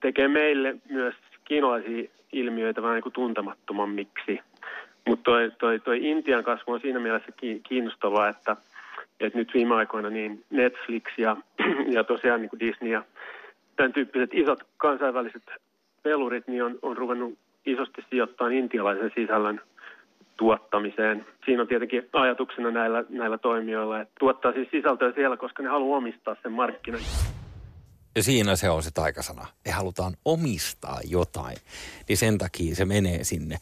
tekee 0.00 0.28
meille 0.28 0.76
myös 0.90 1.14
kiinalaisia 1.44 2.10
ilmiöitä 2.32 2.82
vähän 2.82 2.94
niin 2.94 3.02
kuin 3.02 3.12
tuntemattomammiksi. 3.12 4.40
Mutta 5.06 5.24
toi, 5.24 5.50
toi, 5.58 5.80
toi 5.80 5.98
Intian 6.10 6.44
kasvu 6.44 6.72
on 6.72 6.80
siinä 6.80 7.00
mielessä 7.00 7.32
kiinnostavaa, 7.68 8.28
että, 8.28 8.56
että 9.20 9.38
nyt 9.38 9.54
viime 9.54 9.74
aikoina 9.74 10.10
niin 10.10 10.44
Netflix 10.50 11.02
ja, 11.18 11.36
ja 11.94 12.04
tosiaan 12.04 12.40
niin 12.40 12.50
kuin 12.50 12.60
Disney 12.60 12.92
ja 12.92 13.02
tämän 13.80 13.92
tyyppiset 13.92 14.30
isot 14.32 14.58
kansainväliset 14.76 15.42
pelurit 16.02 16.48
niin 16.48 16.64
on, 16.64 16.78
on 16.82 16.96
ruvennut 16.96 17.38
isosti 17.66 18.02
sijoittaa 18.10 18.48
intialaisen 18.48 19.10
sisällön 19.14 19.60
tuottamiseen. 20.36 21.26
Siinä 21.44 21.62
on 21.62 21.68
tietenkin 21.68 22.08
ajatuksena 22.12 22.70
näillä, 22.70 23.04
näillä 23.08 23.38
toimijoilla, 23.38 24.00
että 24.00 24.14
tuottaa 24.20 24.52
siis 24.52 24.68
sisältöä 24.70 25.12
siellä, 25.12 25.36
koska 25.36 25.62
ne 25.62 25.68
haluaa 25.68 25.98
omistaa 25.98 26.36
sen 26.42 26.52
markkinan. 26.52 27.00
Ja 28.16 28.22
siinä 28.22 28.56
se 28.56 28.70
on 28.70 28.82
se 28.82 28.90
taikasana. 28.90 29.46
Me 29.66 29.72
halutaan 29.72 30.12
omistaa 30.24 30.98
jotain. 31.04 31.56
Niin 32.08 32.16
sen 32.16 32.38
takia 32.38 32.74
se 32.74 32.84
menee 32.84 33.24
sinne. 33.24 33.56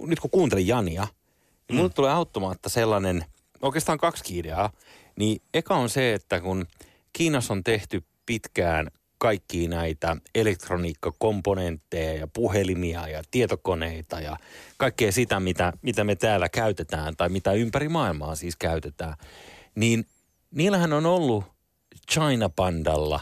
Nyt 0.00 0.20
kun 0.20 0.30
kuuntelin 0.30 0.66
Jania, 0.66 1.06
niin 1.68 1.76
mulle 1.76 1.88
mm. 1.88 1.94
tulee 1.94 2.10
automaatta 2.10 2.68
sellainen, 2.68 3.24
oikeastaan 3.62 3.98
kaksi 3.98 4.38
ideaa. 4.38 4.70
Niin 5.16 5.42
eka 5.54 5.74
on 5.74 5.88
se, 5.88 6.14
että 6.14 6.40
kun 6.40 6.66
Kiinassa 7.12 7.52
on 7.54 7.64
tehty 7.64 8.02
pitkään 8.26 8.90
kaikkia 9.18 9.68
näitä 9.68 10.16
elektroniikkakomponentteja 10.34 12.14
ja 12.14 12.26
puhelimia 12.26 13.08
ja 13.08 13.22
tietokoneita 13.30 14.20
ja 14.20 14.36
kaikkea 14.76 15.12
sitä, 15.12 15.40
mitä, 15.40 15.72
mitä 15.82 16.04
me 16.04 16.16
täällä 16.16 16.48
käytetään 16.48 17.16
tai 17.16 17.28
mitä 17.28 17.52
ympäri 17.52 17.88
maailmaa 17.88 18.34
siis 18.34 18.56
käytetään, 18.56 19.14
niin 19.74 20.06
niillähän 20.50 20.92
on 20.92 21.06
ollut 21.06 21.44
China 22.12 22.48
Pandalla 22.48 23.20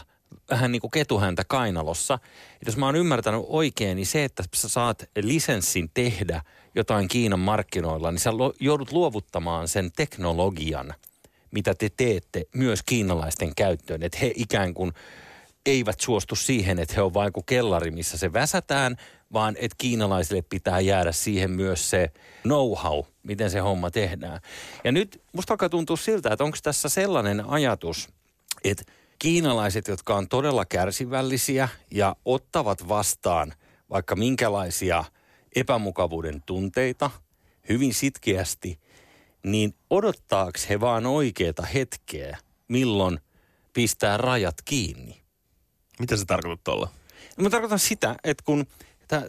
vähän 0.49 0.71
niin 0.71 0.81
kuin 0.81 0.91
ketuhäntä 0.91 1.43
kainalossa. 1.47 2.19
Et 2.61 2.65
jos 2.65 2.77
mä 2.77 2.85
oon 2.85 2.95
ymmärtänyt 2.95 3.41
oikein, 3.47 3.95
niin 3.95 4.05
se, 4.05 4.23
että 4.23 4.43
sä 4.55 4.69
saat 4.69 5.03
lisenssin 5.21 5.89
tehdä 5.93 6.41
jotain 6.75 7.07
Kiinan 7.07 7.39
markkinoilla, 7.39 8.11
niin 8.11 8.19
sä 8.19 8.29
joudut 8.59 8.91
luovuttamaan 8.91 9.67
sen 9.67 9.91
teknologian, 9.95 10.93
mitä 11.51 11.75
te 11.75 11.89
teette 11.97 12.45
myös 12.55 12.83
kiinalaisten 12.83 13.55
käyttöön. 13.55 14.03
Että 14.03 14.17
he 14.21 14.31
ikään 14.35 14.73
kuin 14.73 14.91
eivät 15.65 15.99
suostu 15.99 16.35
siihen, 16.35 16.79
että 16.79 16.95
he 16.95 17.01
on 17.01 17.13
vain 17.13 17.33
kuin 17.33 17.45
kellari, 17.45 17.91
missä 17.91 18.17
se 18.17 18.33
väsätään, 18.33 18.95
vaan 19.33 19.55
että 19.59 19.75
kiinalaisille 19.77 20.41
pitää 20.41 20.79
jäädä 20.79 21.11
siihen 21.11 21.51
myös 21.51 21.89
se 21.89 22.11
know-how, 22.43 23.03
miten 23.23 23.51
se 23.51 23.59
homma 23.59 23.91
tehdään. 23.91 24.39
Ja 24.83 24.91
nyt 24.91 25.21
musta 25.33 25.53
alkaa 25.53 25.69
tuntua 25.69 25.97
siltä, 25.97 26.33
että 26.33 26.43
onko 26.43 26.57
tässä 26.63 26.89
sellainen 26.89 27.45
ajatus, 27.49 28.09
että 28.63 28.83
kiinalaiset, 29.19 29.87
jotka 29.87 30.15
on 30.15 30.27
todella 30.27 30.65
kärsivällisiä 30.65 31.69
ja 31.91 32.15
ottavat 32.25 32.87
vastaan 32.87 33.53
vaikka 33.89 34.15
minkälaisia 34.15 35.03
epämukavuuden 35.55 36.41
tunteita 36.45 37.11
hyvin 37.69 37.93
sitkeästi, 37.93 38.79
niin 39.43 39.75
odottaako 39.89 40.59
he 40.69 40.79
vaan 40.79 41.05
oikeaa 41.05 41.65
hetkeä, 41.73 42.37
milloin 42.67 43.19
pistää 43.73 44.17
rajat 44.17 44.55
kiinni? 44.65 45.24
Mitä 45.99 46.17
se 46.17 46.25
tarkoittaa 46.25 46.73
tuolla? 46.73 46.89
No, 47.37 47.43
mä 47.43 47.49
tarkoitan 47.49 47.79
sitä, 47.79 48.15
että 48.23 48.43
kun 48.43 48.65
tää, 49.07 49.23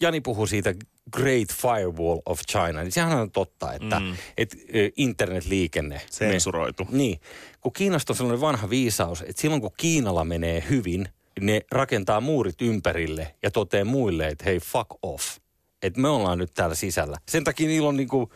Jani 0.00 0.20
puhuu 0.20 0.46
siitä 0.46 0.74
Great 1.10 1.48
Firewall 1.52 2.20
of 2.26 2.40
China, 2.50 2.82
niin 2.82 2.92
sehän 2.92 3.18
on 3.18 3.30
totta, 3.30 3.72
että 3.72 4.00
mm. 4.00 4.16
et, 4.36 4.56
internetliikenne... 4.96 6.00
Sensuroitu. 6.10 6.84
Me, 6.84 6.96
niin. 6.96 7.20
Kun 7.60 7.72
Kiinasta 7.72 8.12
on 8.12 8.16
sellainen 8.16 8.40
vanha 8.40 8.70
viisaus, 8.70 9.22
että 9.22 9.42
silloin 9.42 9.60
kun 9.60 9.70
Kiinalla 9.76 10.24
menee 10.24 10.64
hyvin, 10.70 11.08
ne 11.40 11.60
rakentaa 11.70 12.20
muurit 12.20 12.62
ympärille 12.62 13.34
ja 13.42 13.50
toteaa 13.50 13.84
muille, 13.84 14.28
että 14.28 14.44
hei, 14.44 14.60
fuck 14.60 14.90
off. 15.02 15.36
Että 15.82 16.00
me 16.00 16.08
ollaan 16.08 16.38
nyt 16.38 16.54
täällä 16.54 16.74
sisällä. 16.74 17.18
Sen 17.28 17.44
takia 17.44 17.66
niillä 17.66 17.88
on 17.88 17.96
niinku, 17.96 18.32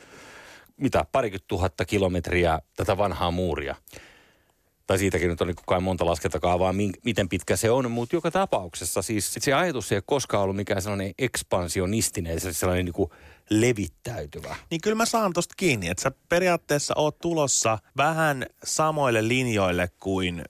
mitä, 0.77 1.05
parikymmentä 1.12 1.45
tuhatta 1.49 1.85
kilometriä 1.85 2.59
tätä 2.77 2.99
vanhaa 2.99 3.31
muuria 3.31 3.75
tai 4.87 4.99
siitäkin 4.99 5.29
nyt 5.29 5.40
on 5.40 5.47
niin 5.47 5.57
kai 5.66 5.81
monta 5.81 6.07
laskentakaavaa, 6.07 6.75
miten 7.05 7.29
pitkä 7.29 7.57
se 7.57 7.71
on, 7.71 7.90
mutta 7.90 8.16
joka 8.16 8.31
tapauksessa 8.31 9.03
siis 9.03 9.35
se 9.38 9.53
ajatus 9.53 9.92
ei 9.92 9.97
ole 9.97 10.03
koskaan 10.07 10.42
ollut 10.42 10.57
mikään 10.57 10.83
sellainen 10.83 11.14
ekspansionistinen, 11.18 12.40
se 12.40 12.53
sellainen 12.53 12.85
niin 12.85 12.92
kuin 12.92 13.11
levittäytyvä. 13.51 14.57
Niin 14.71 14.81
kyllä 14.81 14.97
mä 14.97 15.07
saan 15.07 15.33
tosta 15.33 15.55
kiinni, 15.57 15.88
että 15.88 16.03
sä 16.03 16.12
periaatteessa 16.29 16.95
oot 16.97 17.18
tulossa 17.18 17.79
vähän 17.97 18.47
samoille 18.64 19.29
linjoille 19.29 19.88
kuin 20.01 20.42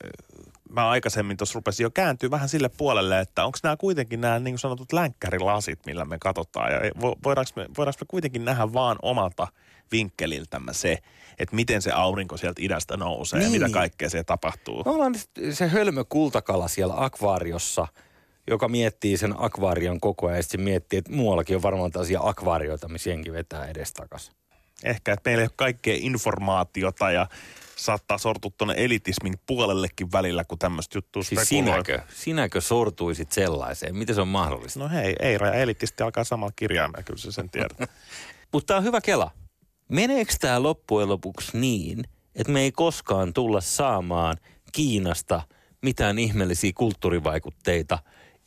mä 0.68 0.88
aikaisemmin 0.88 1.36
tuossa 1.36 1.54
rupesin 1.54 1.84
jo 1.84 1.90
kääntyä 1.90 2.30
vähän 2.30 2.48
sille 2.48 2.68
puolelle, 2.68 3.20
että 3.20 3.44
onko 3.44 3.58
nämä 3.62 3.76
kuitenkin 3.76 4.20
nämä 4.20 4.38
niin 4.38 4.58
sanotut 4.58 4.92
länkkärilasit, 4.92 5.86
millä 5.86 6.04
me 6.04 6.18
katsotaan. 6.18 6.72
Ja 6.72 6.78
voidaanko 7.00 7.50
me, 7.56 7.66
voidaanko 7.78 7.98
me 8.00 8.06
kuitenkin 8.08 8.44
nähdä 8.44 8.72
vaan 8.72 8.96
omalta 9.02 9.48
vinkkeliltämme 9.92 10.74
se, 10.74 10.98
että 11.42 11.56
miten 11.56 11.82
se 11.82 11.92
aurinko 11.92 12.36
sieltä 12.36 12.62
idästä 12.64 12.96
nousee 12.96 13.38
niin. 13.38 13.52
ja 13.54 13.60
mitä 13.60 13.74
kaikkea 13.74 14.10
se 14.10 14.24
tapahtuu. 14.24 14.82
Me 14.84 14.90
ollaan 14.90 15.14
se 15.52 15.68
hölmö 15.68 16.04
kultakala 16.08 16.68
siellä 16.68 16.94
akvaariossa, 16.96 17.88
joka 18.50 18.68
miettii 18.68 19.16
sen 19.16 19.34
akvaarion 19.38 20.00
koko 20.00 20.26
ajan 20.26 20.36
ja 20.36 20.42
sitten 20.42 20.60
miettii, 20.60 20.98
että 20.98 21.12
muuallakin 21.12 21.56
on 21.56 21.62
varmaan 21.62 21.90
tällaisia 21.90 22.20
akvaarioita, 22.22 22.88
missä 22.88 23.10
jenki 23.10 23.32
vetää 23.32 23.66
edestakas. 23.66 24.32
Ehkä, 24.84 25.12
että 25.12 25.30
meillä 25.30 25.42
ei 25.42 25.46
ole 25.46 25.52
kaikkea 25.56 25.96
informaatiota 25.98 27.10
ja 27.10 27.26
saattaa 27.76 28.18
sortua 28.18 28.50
tuonne 28.58 28.74
elitismin 28.76 29.34
puolellekin 29.46 30.12
välillä, 30.12 30.44
kun 30.44 30.58
tämmöistä 30.58 30.98
juttua 30.98 31.22
siis 31.22 31.48
sinäkö, 31.48 32.00
sinäkö 32.14 32.60
sortuisit 32.60 33.32
sellaiseen? 33.32 33.96
Miten 33.96 34.14
se 34.14 34.20
on 34.20 34.28
mahdollista? 34.28 34.80
No 34.80 34.88
hei, 34.88 35.16
ei 35.20 35.38
raja 35.38 35.54
elitisti 35.54 36.02
alkaa 36.02 36.24
samalla 36.24 36.52
kirjaimella, 36.56 37.02
kyllä 37.02 37.20
se 37.20 37.32
sen 37.32 37.50
tiedät. 37.50 37.78
Mutta 38.52 38.66
tämä 38.66 38.78
on 38.78 38.84
hyvä 38.84 39.00
kela. 39.00 39.30
Meneekö 39.92 40.32
tämä 40.40 40.62
loppujen 40.62 41.08
lopuksi 41.08 41.58
niin, 41.58 42.04
että 42.34 42.52
me 42.52 42.60
ei 42.60 42.72
koskaan 42.72 43.32
tulla 43.32 43.60
saamaan 43.60 44.36
Kiinasta 44.72 45.42
mitään 45.82 46.18
ihmeellisiä 46.18 46.72
kulttuurivaikutteita 46.74 47.98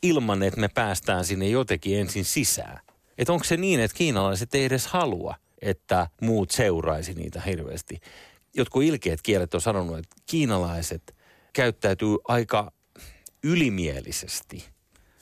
ilman, 0.03 0.43
että 0.43 0.59
me 0.59 0.67
päästään 0.67 1.25
sinne 1.25 1.47
jotenkin 1.47 1.99
ensin 1.99 2.25
sisään? 2.25 2.79
Että 3.17 3.33
onko 3.33 3.43
se 3.43 3.57
niin, 3.57 3.79
että 3.79 3.97
kiinalaiset 3.97 4.55
ei 4.55 4.65
edes 4.65 4.87
halua, 4.87 5.35
että 5.61 6.07
muut 6.21 6.51
seuraisi 6.51 7.13
niitä 7.13 7.41
hirveästi? 7.41 7.99
Jotkut 8.55 8.83
ilkeät 8.83 9.21
kielet 9.21 9.53
on 9.53 9.61
sanonut, 9.61 9.97
että 9.97 10.15
kiinalaiset 10.25 11.15
käyttäytyy 11.53 12.17
aika 12.27 12.71
ylimielisesti 13.43 14.65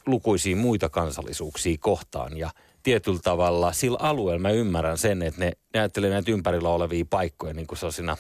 lukuisiin 0.06 0.58
muita 0.58 0.90
kansallisuuksia 0.90 1.78
kohtaan 1.80 2.38
ja 2.38 2.50
tietyllä 2.84 3.20
tavalla 3.24 3.74
sillä 3.74 3.98
alueella 4.02 4.42
mä 4.42 4.50
ymmärrän 4.50 4.98
sen, 4.98 5.22
että 5.22 5.40
ne, 5.40 5.52
ne 5.74 5.80
ajattelee 5.80 6.10
näitä 6.10 6.32
ympärillä 6.32 6.70
olevia 6.70 7.06
paikkoja 7.10 7.54
niin 7.54 7.68
kuin 7.68 7.78
sellaisina 7.78 8.18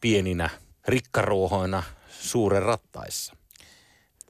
pieninä 0.00 0.50
rikkaruohoina 0.88 1.82
suuren 2.10 2.62
rattaissa. 2.62 3.36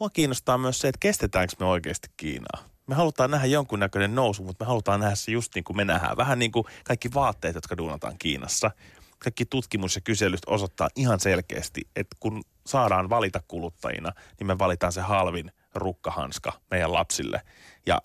Mua 0.00 0.10
kiinnostaa 0.10 0.58
myös 0.58 0.78
se, 0.78 0.88
että 0.88 0.98
kestetäänkö 1.00 1.54
me 1.60 1.66
oikeasti 1.66 2.08
Kiinaa. 2.16 2.64
Me 2.86 2.94
halutaan 2.94 3.30
nähdä 3.30 3.46
jonkunnäköinen 3.46 4.14
nousu, 4.14 4.42
mutta 4.42 4.64
me 4.64 4.68
halutaan 4.68 5.00
nähdä 5.00 5.14
se 5.14 5.30
just 5.30 5.54
niin 5.54 5.64
kuin 5.64 5.76
me 5.76 5.84
nähdään. 5.84 6.16
Vähän 6.16 6.38
niin 6.38 6.52
kuin 6.52 6.64
kaikki 6.84 7.14
vaatteet, 7.14 7.54
jotka 7.54 7.76
duunataan 7.76 8.18
Kiinassa. 8.18 8.70
Kaikki 9.18 9.44
tutkimus 9.44 9.94
ja 9.94 10.00
kyselyt 10.00 10.40
osoittaa 10.46 10.88
ihan 10.96 11.20
selkeästi, 11.20 11.88
että 11.96 12.16
kun 12.20 12.44
saadaan 12.66 13.10
valita 13.10 13.42
kuluttajina, 13.48 14.12
niin 14.38 14.46
me 14.46 14.58
valitaan 14.58 14.92
se 14.92 15.00
halvin 15.00 15.52
rukkahanska 15.74 16.52
meidän 16.70 16.92
lapsille. 16.92 17.42
Ja 17.86 18.00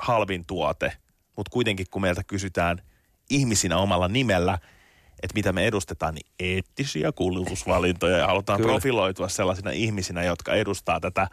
halvin 0.00 0.46
tuote, 0.46 0.92
mutta 1.36 1.50
kuitenkin 1.50 1.86
kun 1.90 2.02
meiltä 2.02 2.24
kysytään 2.24 2.82
ihmisinä 3.30 3.78
omalla 3.78 4.08
nimellä, 4.08 4.58
että 5.22 5.34
mitä 5.34 5.52
me 5.52 5.66
edustetaan, 5.66 6.14
niin 6.14 6.26
eettisiä 6.40 7.12
kulutusvalintoja 7.12 8.16
ja 8.16 8.26
halutaan 8.26 8.60
Kyllä. 8.60 8.72
profiloitua 8.72 9.28
sellaisina 9.28 9.70
ihmisinä, 9.70 10.22
jotka 10.22 10.54
edustaa 10.54 11.00
tätä 11.00 11.28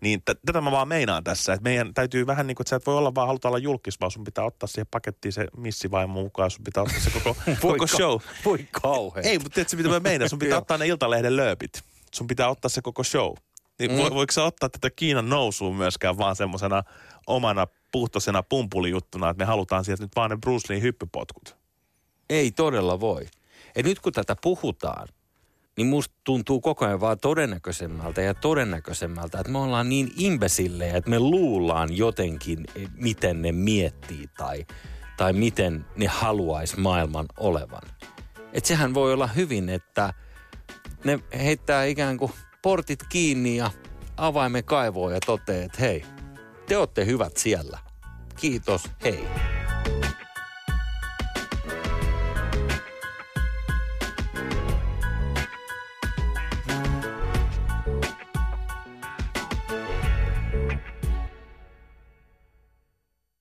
niin 0.00 0.20
t- 0.22 0.40
tätä 0.46 0.60
mä 0.60 0.70
vaan 0.70 0.88
meinaan 0.88 1.24
tässä, 1.24 1.52
että 1.52 1.62
meidän 1.62 1.94
täytyy 1.94 2.26
vähän 2.26 2.46
niin 2.46 2.54
kuin, 2.54 2.62
että 2.64 2.70
sä 2.70 2.76
et 2.76 2.86
voi 2.86 2.96
olla 2.96 3.14
vaan 3.14 3.26
haluta 3.26 3.48
olla 3.48 3.58
julkis, 3.58 4.00
vaan 4.00 4.10
sun 4.10 4.24
pitää 4.24 4.44
ottaa 4.44 4.66
siihen 4.66 4.86
pakettiin 4.90 5.32
se 5.32 5.46
missivaimo 5.56 6.22
mukaan, 6.22 6.50
sun 6.50 6.64
pitää 6.64 6.82
ottaa 6.82 7.00
se 7.00 7.10
koko, 7.10 7.36
koko 7.60 7.76
ka- 7.76 7.86
show. 7.86 8.18
Voi 8.44 8.68
kauhean. 8.82 9.26
Ei, 9.26 9.38
mutta 9.38 9.54
tiedätkö 9.54 9.76
mitä 9.76 9.88
mä 9.88 10.00
meinaan? 10.00 10.30
Sun 10.30 10.38
pitää 10.38 10.58
ottaa 10.64 10.78
ne 10.78 10.86
iltalehden 10.86 11.36
lööpit. 11.36 11.82
Sun 12.14 12.26
pitää 12.26 12.48
ottaa 12.48 12.68
se 12.68 12.82
koko 12.82 13.04
show. 13.04 13.32
Niin 13.78 13.98
vo, 13.98 14.10
voiko 14.14 14.32
sä 14.32 14.44
ottaa 14.44 14.68
tätä 14.68 14.90
Kiinan 14.90 15.28
nousua 15.28 15.72
myöskään 15.72 16.18
vaan 16.18 16.36
semmoisena 16.36 16.82
omana 17.26 17.66
puhtoisena 17.92 18.42
pumpulijuttuna, 18.42 19.30
että 19.30 19.44
me 19.44 19.46
halutaan 19.46 19.84
sieltä 19.84 20.02
nyt 20.02 20.16
vaan 20.16 20.30
ne 20.30 20.36
Bruce 20.36 20.72
Lee 20.72 20.80
hyppypotkut. 20.80 21.56
Ei 22.30 22.50
todella 22.50 23.00
voi. 23.00 23.26
Ja 23.76 23.82
nyt 23.82 24.00
kun 24.00 24.12
tätä 24.12 24.36
puhutaan, 24.42 25.08
niin 25.76 25.86
musta 25.86 26.14
tuntuu 26.24 26.60
koko 26.60 26.86
ajan 26.86 27.00
vaan 27.00 27.18
todennäköisemmältä 27.18 28.22
ja 28.22 28.34
todennäköisemmältä, 28.34 29.40
että 29.40 29.52
me 29.52 29.58
ollaan 29.58 29.88
niin 29.88 30.12
imbesillejä, 30.16 30.96
että 30.96 31.10
me 31.10 31.18
luullaan 31.18 31.96
jotenkin, 31.96 32.64
eh, 32.74 32.88
miten 32.94 33.42
ne 33.42 33.52
miettii 33.52 34.26
tai, 34.38 34.66
tai 35.16 35.32
miten 35.32 35.84
ne 35.96 36.06
haluaisi 36.06 36.80
maailman 36.80 37.26
olevan. 37.38 37.82
Et 38.52 38.64
sehän 38.64 38.94
voi 38.94 39.12
olla 39.12 39.26
hyvin, 39.26 39.68
että 39.68 40.14
ne 41.04 41.18
heittää 41.38 41.84
ikään 41.84 42.16
kuin 42.16 42.32
portit 42.62 43.04
kiinni 43.08 43.56
ja 43.56 43.70
avaimen 44.16 44.64
kaivoon 44.64 45.12
ja 45.12 45.20
toteaa, 45.26 45.64
että 45.64 45.78
hei, 45.80 46.04
te 46.70 46.76
olette 46.76 47.06
hyvät 47.06 47.36
siellä. 47.36 47.78
Kiitos, 48.40 48.82
hei. 49.04 49.28